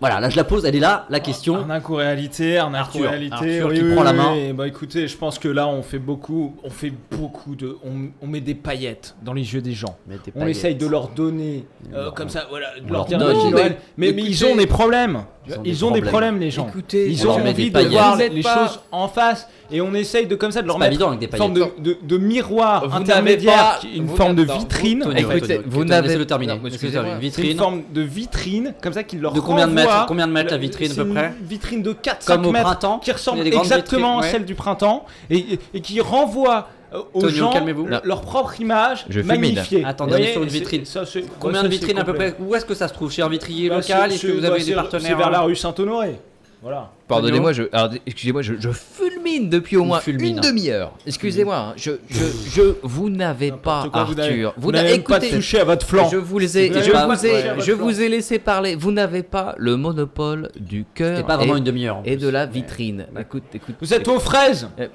Voilà, 0.00 0.20
là 0.20 0.30
je 0.30 0.36
la 0.36 0.44
pose, 0.44 0.64
elle 0.64 0.76
est 0.76 0.80
là, 0.80 1.06
la 1.10 1.18
question. 1.18 1.56
Arnaque 1.56 1.88
ou 1.88 1.96
réalité, 1.96 2.56
arnaque 2.56 2.82
Arthur, 2.82 3.00
ou 3.00 3.08
réalité. 3.08 3.34
Arthur 3.34 3.66
oui, 3.68 3.74
qui 3.78 3.82
oui, 3.84 3.94
prend 3.94 4.04
la 4.04 4.12
main. 4.12 4.32
oui. 4.32 4.52
Bah 4.52 4.68
écoutez, 4.68 5.08
je 5.08 5.16
pense 5.16 5.40
que 5.40 5.48
là 5.48 5.66
on 5.66 5.82
fait 5.82 5.98
beaucoup, 5.98 6.54
on 6.62 6.70
fait 6.70 6.92
beaucoup 7.10 7.56
de, 7.56 7.76
on, 7.84 8.10
on 8.22 8.26
met 8.28 8.40
des 8.40 8.54
paillettes 8.54 9.16
dans 9.22 9.32
les 9.32 9.52
yeux 9.52 9.60
des 9.60 9.72
gens. 9.72 9.96
Mais 10.06 10.16
On 10.36 10.46
essaye 10.46 10.76
de 10.76 10.86
leur 10.86 11.08
donner, 11.08 11.64
euh, 11.92 12.12
comme 12.12 12.28
ça, 12.28 12.46
voilà, 12.48 12.78
de 12.78 12.92
leur 12.92 13.08
leur 13.10 13.34
dire. 13.36 13.50
Mais, 13.52 13.76
mais 13.96 14.08
Écoutez- 14.10 14.26
ils 14.28 14.44
ont 14.44 14.56
des 14.56 14.66
problèmes. 14.66 15.24
Ils 15.64 15.84
ont, 15.84 15.90
des 15.90 16.02
problèmes, 16.02 16.38
les 16.38 16.50
gens. 16.50 16.68
Écoutez, 16.68 17.10
Ils 17.10 17.26
on 17.26 17.30
ont 17.30 17.40
envie 17.40 17.70
de 17.70 17.80
voir 17.80 18.16
les, 18.16 18.42
choses 18.42 18.80
en 18.92 19.08
face 19.08 19.48
et 19.70 19.80
on 19.80 19.94
essaye 19.94 20.26
de 20.26 20.34
comme 20.34 20.50
ça 20.52 20.62
de 20.62 20.66
leur 20.66 20.78
mettre 20.78 20.92
évident 20.92 21.08
avec 21.08 21.20
des 21.20 21.26
une 21.26 21.36
forme 21.36 21.52
de, 21.54 21.66
de, 21.78 21.96
de 22.02 22.18
miroir 22.18 22.88
Vous 22.88 22.96
intermédiaire, 22.96 23.80
pas- 23.80 23.86
une 23.94 24.06
vous 24.06 24.16
forme 24.16 24.34
de 24.34 24.42
vitrine. 24.42 25.00
Tonio, 25.00 25.28
Tonio, 25.28 25.62
vous 25.66 25.78
Tonio, 25.80 25.84
n'avez- 25.84 26.08
laissez-le 26.08 26.26
terminer. 26.26 26.54
Non, 26.54 26.60
une 26.64 27.18
Vitrine. 27.18 27.58
forme 27.58 27.82
de 27.92 28.00
vitrine, 28.00 28.74
comme 28.82 28.92
ça, 28.92 29.02
qui 29.02 29.16
leur 29.16 29.32
De 29.32 29.40
combien 29.40 29.66
de 29.68 29.72
mètres 29.72 30.06
Combien 30.06 30.26
de 30.26 30.32
mètres 30.32 30.50
la 30.52 30.56
vitrine, 30.58 30.92
à 30.92 30.94
peu 30.94 31.06
près 31.08 31.32
une 31.40 31.46
vitrine 31.46 31.82
de 31.82 31.92
4-5 31.92 32.26
Comme 32.26 32.46
au 32.46 32.52
mètres 32.52 32.64
printemps 32.66 32.98
qui 32.98 33.12
ressemble 33.12 33.46
exactement 33.46 34.18
à 34.20 34.22
celle 34.22 34.44
du 34.44 34.54
printemps 34.54 35.04
et, 35.30 35.58
qui 35.82 36.00
renvoie 36.00 36.68
euh, 36.94 37.00
aux 37.12 37.20
Tonio, 37.20 37.34
gens 37.34 37.50
calmez-vous. 37.52 37.86
le- 37.86 38.00
leur 38.02 38.22
propre 38.22 38.58
image 38.60 39.04
Je 39.10 39.20
magnifiée. 39.20 39.84
Attendez, 39.84 40.12
Vous 40.12 40.16
on 40.16 40.18
est 40.18 40.20
voyez, 40.20 40.32
sur 40.32 40.42
une 40.42 40.48
c'est- 40.48 40.58
vitrine. 40.58 40.84
ça, 40.86 41.04
c'est- 41.04 41.24
Combien 41.38 41.58
ça, 41.60 41.64
de 41.64 41.68
vitrines 41.72 41.98
à 41.98 42.04
peu 42.04 42.14
près 42.14 42.34
Où 42.40 42.54
est-ce 42.54 42.64
que 42.64 42.72
ça 42.74 42.88
se 42.88 42.94
trouve? 42.94 43.12
Chez 43.12 43.20
un 43.20 43.28
vitrier 43.28 43.68
Bah, 43.68 43.76
local 43.76 44.10
Est-ce 44.12 44.26
que 44.26 44.32
vous 44.32 44.44
avez 44.46 44.58
bah, 44.60 44.64
des 44.64 44.72
partenaires 44.74 45.02
C'est 45.06 45.14
vers 45.14 45.30
la 45.30 45.40
rue 45.42 45.54
Saint-Honoré. 45.54 46.14
Voilà. 46.60 46.90
Pardonnez-moi, 47.06 47.52
je, 47.52 47.62
excusez-moi, 48.04 48.42
je, 48.42 48.54
je 48.58 48.70
fulmine 48.70 49.48
depuis 49.48 49.76
au 49.76 49.84
moins 49.84 50.00
fulmine. 50.00 50.36
une 50.36 50.40
demi-heure. 50.42 50.92
Excusez-moi, 51.06 51.56
hein, 51.56 51.72
je, 51.76 51.92
je, 52.10 52.24
je, 52.50 52.62
vous 52.82 53.10
n'avez 53.10 53.52
pas 53.52 53.86
quoi, 53.90 54.00
Arthur. 54.00 54.54
Vous 54.56 54.72
n'a- 54.72 54.82
n'avez 54.82 54.98
pas 54.98 55.20
touché 55.20 55.60
à 55.60 55.64
votre 55.64 55.86
flanc. 55.86 56.08
Je 56.10 56.16
vous 56.16 56.38
les 56.38 56.58
ai, 56.58 56.68
Vous 56.68 56.74
n'avez 56.74 56.86
je 56.86 56.90
pas 56.92 57.06
vous 57.06 57.14
touché 57.14 57.28
ai, 57.28 57.60
je 57.60 57.72
vous 57.72 57.88
laissé 57.90 58.38
parler. 58.40 58.74
Vous 58.74 58.90
n'avez 58.90 59.22
pas 59.22 59.54
le 59.56 59.76
monopole 59.76 60.50
du 60.58 60.84
cœur 60.94 61.16
C'était 61.18 61.26
pas 61.28 61.36
vraiment 61.36 61.54
et, 61.54 61.58
une 61.58 61.64
demi-heure. 61.64 61.98
en 61.98 62.02
et 62.04 62.16
plus. 62.16 62.24
de 62.24 62.28
la 62.28 62.46
vitrine. 62.46 63.06
Écoute, 63.18 63.44
écoute. 63.54 63.76
Vous 63.80 63.94
êtes 63.94 64.08
aux 64.08 64.18
fraises 64.18 64.68
Éc- 64.78 64.90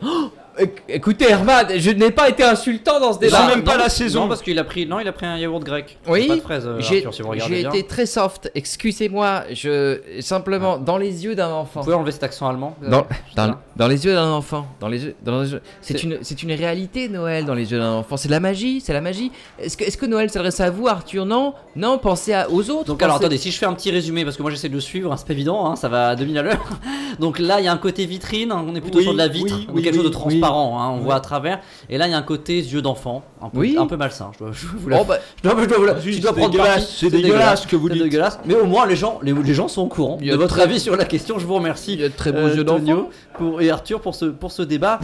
Écoutez, 0.88 1.28
Herman, 1.30 1.66
je 1.76 1.90
n'ai 1.90 2.10
pas 2.10 2.28
été 2.28 2.42
insultant 2.42 2.98
dans 3.00 3.12
ce 3.12 3.18
débat. 3.18 3.46
même 3.46 3.62
pas 3.62 3.76
non, 3.76 3.84
la 3.84 3.88
saison. 3.88 4.22
Non, 4.22 4.28
parce 4.28 4.42
qu'il 4.42 4.58
a 4.58 4.64
pris, 4.64 4.86
non, 4.86 4.98
il 5.00 5.06
a 5.08 5.12
pris 5.12 5.26
un 5.26 5.36
yaourt 5.38 5.62
grec. 5.62 5.98
Oui, 6.08 6.26
Pas 6.26 6.36
de 6.36 6.40
fraises, 6.40 6.66
euh, 6.66 6.76
J'ai 6.80 6.96
Arthur, 6.96 7.14
si 7.14 7.22
vous 7.22 7.28
regardez 7.30 7.54
j'ai 7.56 7.60
bien. 7.62 7.70
été 7.70 7.86
très 7.86 8.06
soft. 8.06 8.50
Excusez-moi, 8.54 9.44
je 9.52 10.00
simplement 10.20 10.78
dans 10.78 10.96
les 10.96 11.24
yeux 11.24 11.34
d'un 11.34 11.50
enfant. 11.50 11.80
Vous 11.80 11.84
pouvez 11.84 11.96
enlever 11.96 12.12
cet 12.12 12.24
accent 12.24 12.48
allemand 12.48 12.76
euh, 12.82 12.90
Dans, 12.90 13.54
dans, 13.76 13.88
les 13.88 14.04
yeux 14.04 14.14
d'un 14.14 14.30
enfant, 14.32 14.66
dans 14.80 14.88
les 14.88 15.04
yeux, 15.04 15.14
dans 15.24 15.40
les 15.42 15.52
yeux- 15.52 15.60
c'est 15.80 15.98
C'est- 15.98 16.02
une, 16.04 16.18
c'est 16.22 16.42
une 16.42 16.52
réalité 16.52 17.08
Noël 17.08 17.44
dans 17.44 17.54
les 17.54 17.70
yeux 17.70 17.78
d'un 17.78 17.92
enfant. 17.92 18.16
C'est 18.16 18.28
de 18.28 18.32
la 18.32 18.40
magie, 18.40 18.80
c'est 18.80 18.92
la 18.92 19.00
magie. 19.00 19.30
Est-ce 19.60 19.76
que, 19.76 19.84
est-ce 19.84 19.96
que 19.96 20.06
Noël 20.06 20.30
s'adresse 20.30 20.60
à 20.60 20.70
vous, 20.70 20.88
Arthur? 20.88 21.26
Non, 21.26 21.54
non. 21.76 21.98
Pensez 21.98 22.32
à- 22.32 22.50
aux 22.50 22.70
autres. 22.70 22.84
Donc 22.86 23.02
alors 23.02 23.16
pensez- 23.16 23.24
attendez, 23.26 23.38
si 23.38 23.50
je 23.50 23.58
fais 23.58 23.66
un 23.66 23.74
petit 23.74 23.90
résumé, 23.90 24.24
parce 24.24 24.36
que 24.36 24.42
moi 24.42 24.50
j'essaie 24.50 24.68
de 24.68 24.80
suivre, 24.80 25.12
hein, 25.12 25.16
c'est 25.16 25.26
pas 25.26 25.32
évident, 25.32 25.66
hein, 25.70 25.76
ça 25.76 25.88
va 25.88 26.08
à 26.08 26.16
2000 26.16 26.38
à 26.38 26.42
l'heure. 26.42 26.64
Donc 27.18 27.38
là 27.38 27.60
il 27.60 27.64
y 27.64 27.68
a 27.68 27.72
un 27.72 27.76
côté 27.78 28.06
vitrine, 28.06 28.52
hein, 28.52 28.64
on 28.66 28.74
est 28.74 28.80
plutôt 28.80 28.98
Oui, 28.98 29.04
sur 29.04 29.12
de 29.12 29.18
la 29.18 29.28
vitre, 29.28 29.54
oui, 29.58 29.66
donc 29.66 29.76
oui, 29.76 29.82
quelque 29.82 29.96
chose 29.96 30.10
de 30.10 30.16
oui, 30.16 30.40
hein, 30.54 30.90
on 30.94 30.98
voit 30.98 31.14
à 31.16 31.20
travers. 31.20 31.60
Et 31.90 31.98
là 31.98 32.06
il 32.06 32.10
y 32.10 32.14
a 32.14 32.18
un 32.18 32.22
côté 32.22 32.56
yeux 32.58 32.82
d'enfant, 32.82 33.22
un 33.42 33.48
peu, 33.48 33.58
Oui. 33.58 33.76
un 33.78 33.86
peu 33.86 33.96
malsain. 33.96 34.30
Je 34.34 34.38
dois, 34.44 34.52
je 34.52 34.66
vous 34.66 34.88
la- 34.88 34.98
Oh, 35.00 35.04
bah, 35.04 35.18
je 35.42 35.48
dois- 35.48 35.60
je 35.62 35.66
dois 35.68 35.78
vous 35.78 35.84
la- 35.84 36.00
Juste, 36.00 36.18
je 36.18 36.22
dois 36.22 36.32
c'est 36.32 36.38
prendre 36.40 36.52
dégueulasse, 36.52 36.96
c'est 36.98 37.10
dégueulasse 37.10 37.62
ce 37.62 37.66
que 37.66 37.76
vous 37.76 37.88
dites. 37.88 38.02
dégueulasse. 38.02 38.38
Mais 38.44 38.54
au 38.54 38.66
moins 38.66 38.86
les 38.86 38.96
gens, 38.96 39.18
les, 39.22 39.32
les 39.32 39.54
gens 39.54 39.68
sont 39.68 39.82
au 39.82 39.86
courant 39.88 40.18
Il 40.20 40.26
y 40.26 40.30
a 40.30 40.34
de 40.34 40.38
votre 40.38 40.54
très- 40.54 40.62
avis 40.64 40.80
sur 40.80 40.96
la 40.96 41.04
question. 41.04 41.38
Je 41.38 41.46
vous 41.46 41.54
remercie. 41.54 41.94
il 41.94 42.00
y 42.00 42.04
a 42.04 42.08
de 42.08 42.14
très 42.14 42.32
beaux 42.32 42.38
euh, 42.38 42.54
yeux 42.56 42.64
d'enfant. 42.64 43.08
pour, 43.34 43.60
et 43.60 43.70
Arthur 43.70 44.00
pour 44.00 44.14
ce, 44.14 44.26
pour 44.26 44.52
ce 44.52 44.62
débat. 44.62 44.98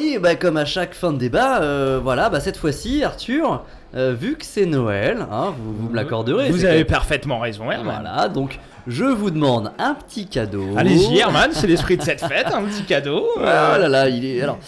Et 0.00 0.18
bah, 0.18 0.34
comme 0.34 0.56
à 0.56 0.64
chaque 0.64 0.94
fin 0.94 1.12
de 1.12 1.18
débat, 1.18 1.62
euh, 1.62 2.00
voilà, 2.02 2.28
bah, 2.28 2.40
cette 2.40 2.56
fois-ci, 2.56 3.04
Arthur, 3.04 3.64
euh, 3.94 4.14
vu 4.18 4.36
que 4.36 4.44
c'est 4.44 4.66
Noël, 4.66 5.26
hein, 5.30 5.54
vous, 5.56 5.74
vous 5.74 5.88
me 5.90 5.96
l'accorderez. 5.96 6.50
Vous 6.50 6.64
avez 6.64 6.84
que- 6.84 6.90
parfaitement 6.90 7.38
raison, 7.38 7.70
Herman. 7.70 8.00
Voilà, 8.02 8.28
donc 8.28 8.58
je 8.86 9.04
vous 9.04 9.30
demande 9.30 9.72
un 9.78 9.94
petit 9.94 10.26
cadeau. 10.26 10.64
Allez-y, 10.76 11.18
Herman, 11.18 11.50
c'est 11.52 11.66
l'esprit 11.66 11.96
de 11.96 12.02
cette 12.02 12.20
fête, 12.20 12.46
un 12.52 12.62
petit 12.64 12.82
cadeau. 12.84 13.26
Oh 13.36 13.40
là 13.40 13.88
là, 13.88 14.08
il 14.08 14.24
est. 14.24 14.42
Alors, 14.42 14.58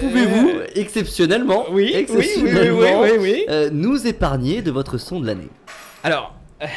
pouvez-vous 0.00 0.50
exceptionnellement, 0.74 1.64
Oui, 1.70 1.92
oui, 1.94 2.06
oui, 2.08 2.16
oui, 2.16 2.16
oui, 2.16 2.18
exceptionnellement, 2.20 3.00
oui, 3.02 3.10
oui. 3.20 3.44
euh, 3.50 3.70
nous 3.72 4.06
épargner 4.06 4.62
de 4.62 4.70
votre 4.70 4.98
son 4.98 5.20
de 5.20 5.26
l'année 5.26 5.48
Alors, 6.04 6.34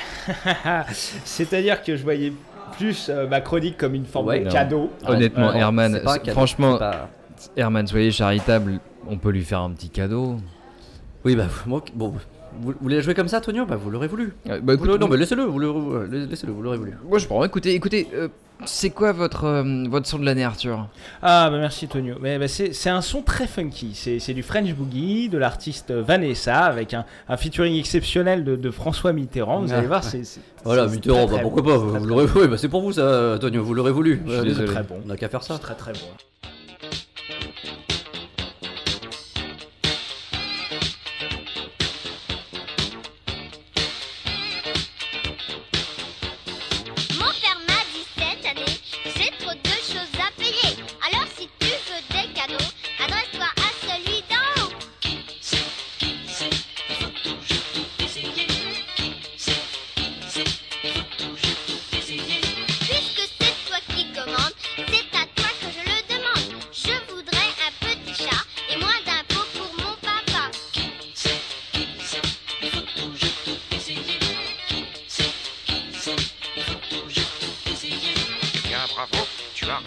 c'est-à-dire 1.24 1.82
que 1.84 1.96
je 1.96 2.04
voyais 2.04 2.34
plus 2.78 3.10
euh, 3.10 3.28
ma 3.28 3.42
chronique 3.42 3.78
comme 3.78 3.96
une 3.96 4.06
forme 4.06 4.28
Ouais, 4.28 4.40
de 4.40 4.46
non. 4.46 4.52
cadeau. 4.52 4.90
Honnêtement, 5.08 5.54
Herman, 5.54 6.02
pas 6.04 6.20
cadeau, 6.20 6.32
franchement, 6.32 6.78
pas- 6.78 7.10
Herman, 7.58 7.86
soyez 7.88 8.12
charitable. 8.12 8.80
On 9.08 9.18
peut 9.18 9.32
lui 9.32 9.44
faire 9.44 9.62
un 9.62 9.72
petit 9.72 9.90
cadeau. 9.90 10.38
Oui, 11.26 11.36
bah, 11.36 11.46
moi, 11.66 11.84
bon, 11.94 12.14
vous, 12.60 12.72
vous 12.72 12.78
voulez 12.82 12.96
la 12.98 13.02
jouer 13.02 13.14
comme 13.14 13.28
ça, 13.28 13.42
Tonio? 13.42 13.66
Bah, 13.66 13.76
vous 13.76 13.90
l'aurez 13.90 14.08
voulu. 14.08 14.34
Euh, 14.50 14.60
bah, 14.62 14.74
écoute, 14.74 14.90
non, 15.00 15.08
mais 15.08 15.18
laissez-le, 15.18 15.44
vous 15.44 15.60
l'aurez 15.60 16.08
laissez-le, 16.30 16.52
vous 16.54 16.62
l'aurez 16.62 16.78
voulu. 16.78 16.94
moi 17.08 17.20
je 17.20 17.26
prends. 17.28 17.44
Écoutez, 17.44 17.74
écoutez, 17.74 18.08
euh, 18.14 18.28
c'est 18.66 18.90
quoi 18.92 19.12
votre 19.12 19.46
euh, 19.46 19.84
votre 19.90 20.06
son 20.08 20.20
de 20.20 20.26
l'année, 20.26 20.44
Arthur? 20.44 20.88
Ah 21.24 21.50
bah 21.50 21.58
merci 21.58 21.88
Tonio. 21.88 22.16
Mais 22.22 22.38
bah, 22.38 22.48
c'est 22.48 22.74
c'est 22.74 22.90
un 22.90 23.02
son 23.02 23.22
très 23.24 23.48
funky. 23.48 23.92
C'est 23.96 24.20
c'est 24.20 24.34
du 24.34 24.44
French 24.44 24.74
Boogie 24.76 25.30
de 25.30 25.38
l'artiste 25.38 25.92
Vanessa 25.92 26.60
avec 26.66 26.94
un, 26.94 27.06
un 27.30 27.38
featuring 27.38 27.78
exceptionnel 27.80 28.44
de, 28.44 28.56
de 28.56 28.70
François 28.72 29.14
Mitterrand. 29.14 29.62
Vous 29.62 29.74
Ah, 29.74 29.78
allez 29.78 29.88
voir, 29.88 30.04
ouais. 30.04 30.24
c'est 30.24 30.42
Voilà, 30.64 30.88
Mitterrand, 30.88 31.26
très, 31.26 31.28
bah, 31.28 31.34
très 31.34 31.42
pourquoi 31.42 31.62
bon. 31.64 31.70
pas, 31.70 31.78
vous, 32.00 32.06
l'aurez 32.06 32.26
voulu, 32.28 32.48
bah, 32.48 32.58
c'est 32.58 32.70
pour 32.70 32.82
vous 32.82 32.94
ça, 32.94 33.38
Tonio, 33.42 33.64
vous 33.64 33.74
l'aurez 33.74 33.92
voulu. 33.92 34.22
Je 34.26 34.32
suis 34.32 34.40
Euh, 34.40 34.44
désolé. 34.44 34.68
Très 34.68 34.84
bon. 34.84 34.96
On 35.04 35.08
n'a 35.08 35.18
qu'à 35.18 35.30
faire 35.30 35.42
ça. 35.44 35.58
Très 35.58 35.76
très 35.76 35.94
bon. 35.94 36.00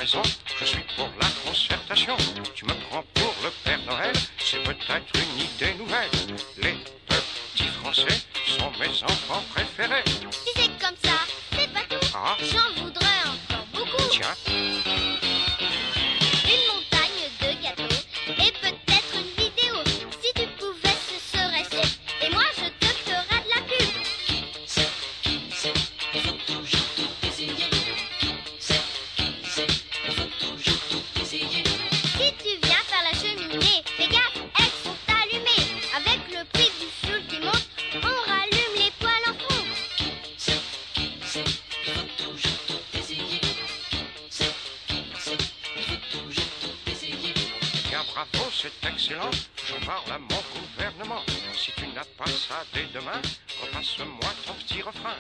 Je 0.07 0.65
suis 0.67 0.85
pour 0.97 1.09
la 1.19 1.29
concertation. 1.49 2.15
Tu 2.55 2.67
me 2.67 2.75
prends 2.91 3.03
pour 3.15 3.35
le 3.43 3.51
Père 3.65 3.81
Noël, 3.87 4.13
c'est 4.39 4.63
peut-être 4.63 5.13
une 5.15 5.41
idée 5.41 5.75
nouvelle. 5.79 6.24
C'est 49.05 49.15
excellent. 49.15 49.31
J'en 49.67 49.87
parle 49.87 50.13
à 50.13 50.19
mon 50.19 50.27
gouvernement. 50.27 51.23
Si 51.55 51.73
tu 51.73 51.87
n'as 51.89 52.05
pas 52.17 52.27
ça 52.27 52.65
dès 52.73 52.85
demain, 52.99 53.21
repasse-moi 53.63 54.31
ton 54.47 54.55
petit 54.55 54.83
refrain. 54.83 55.15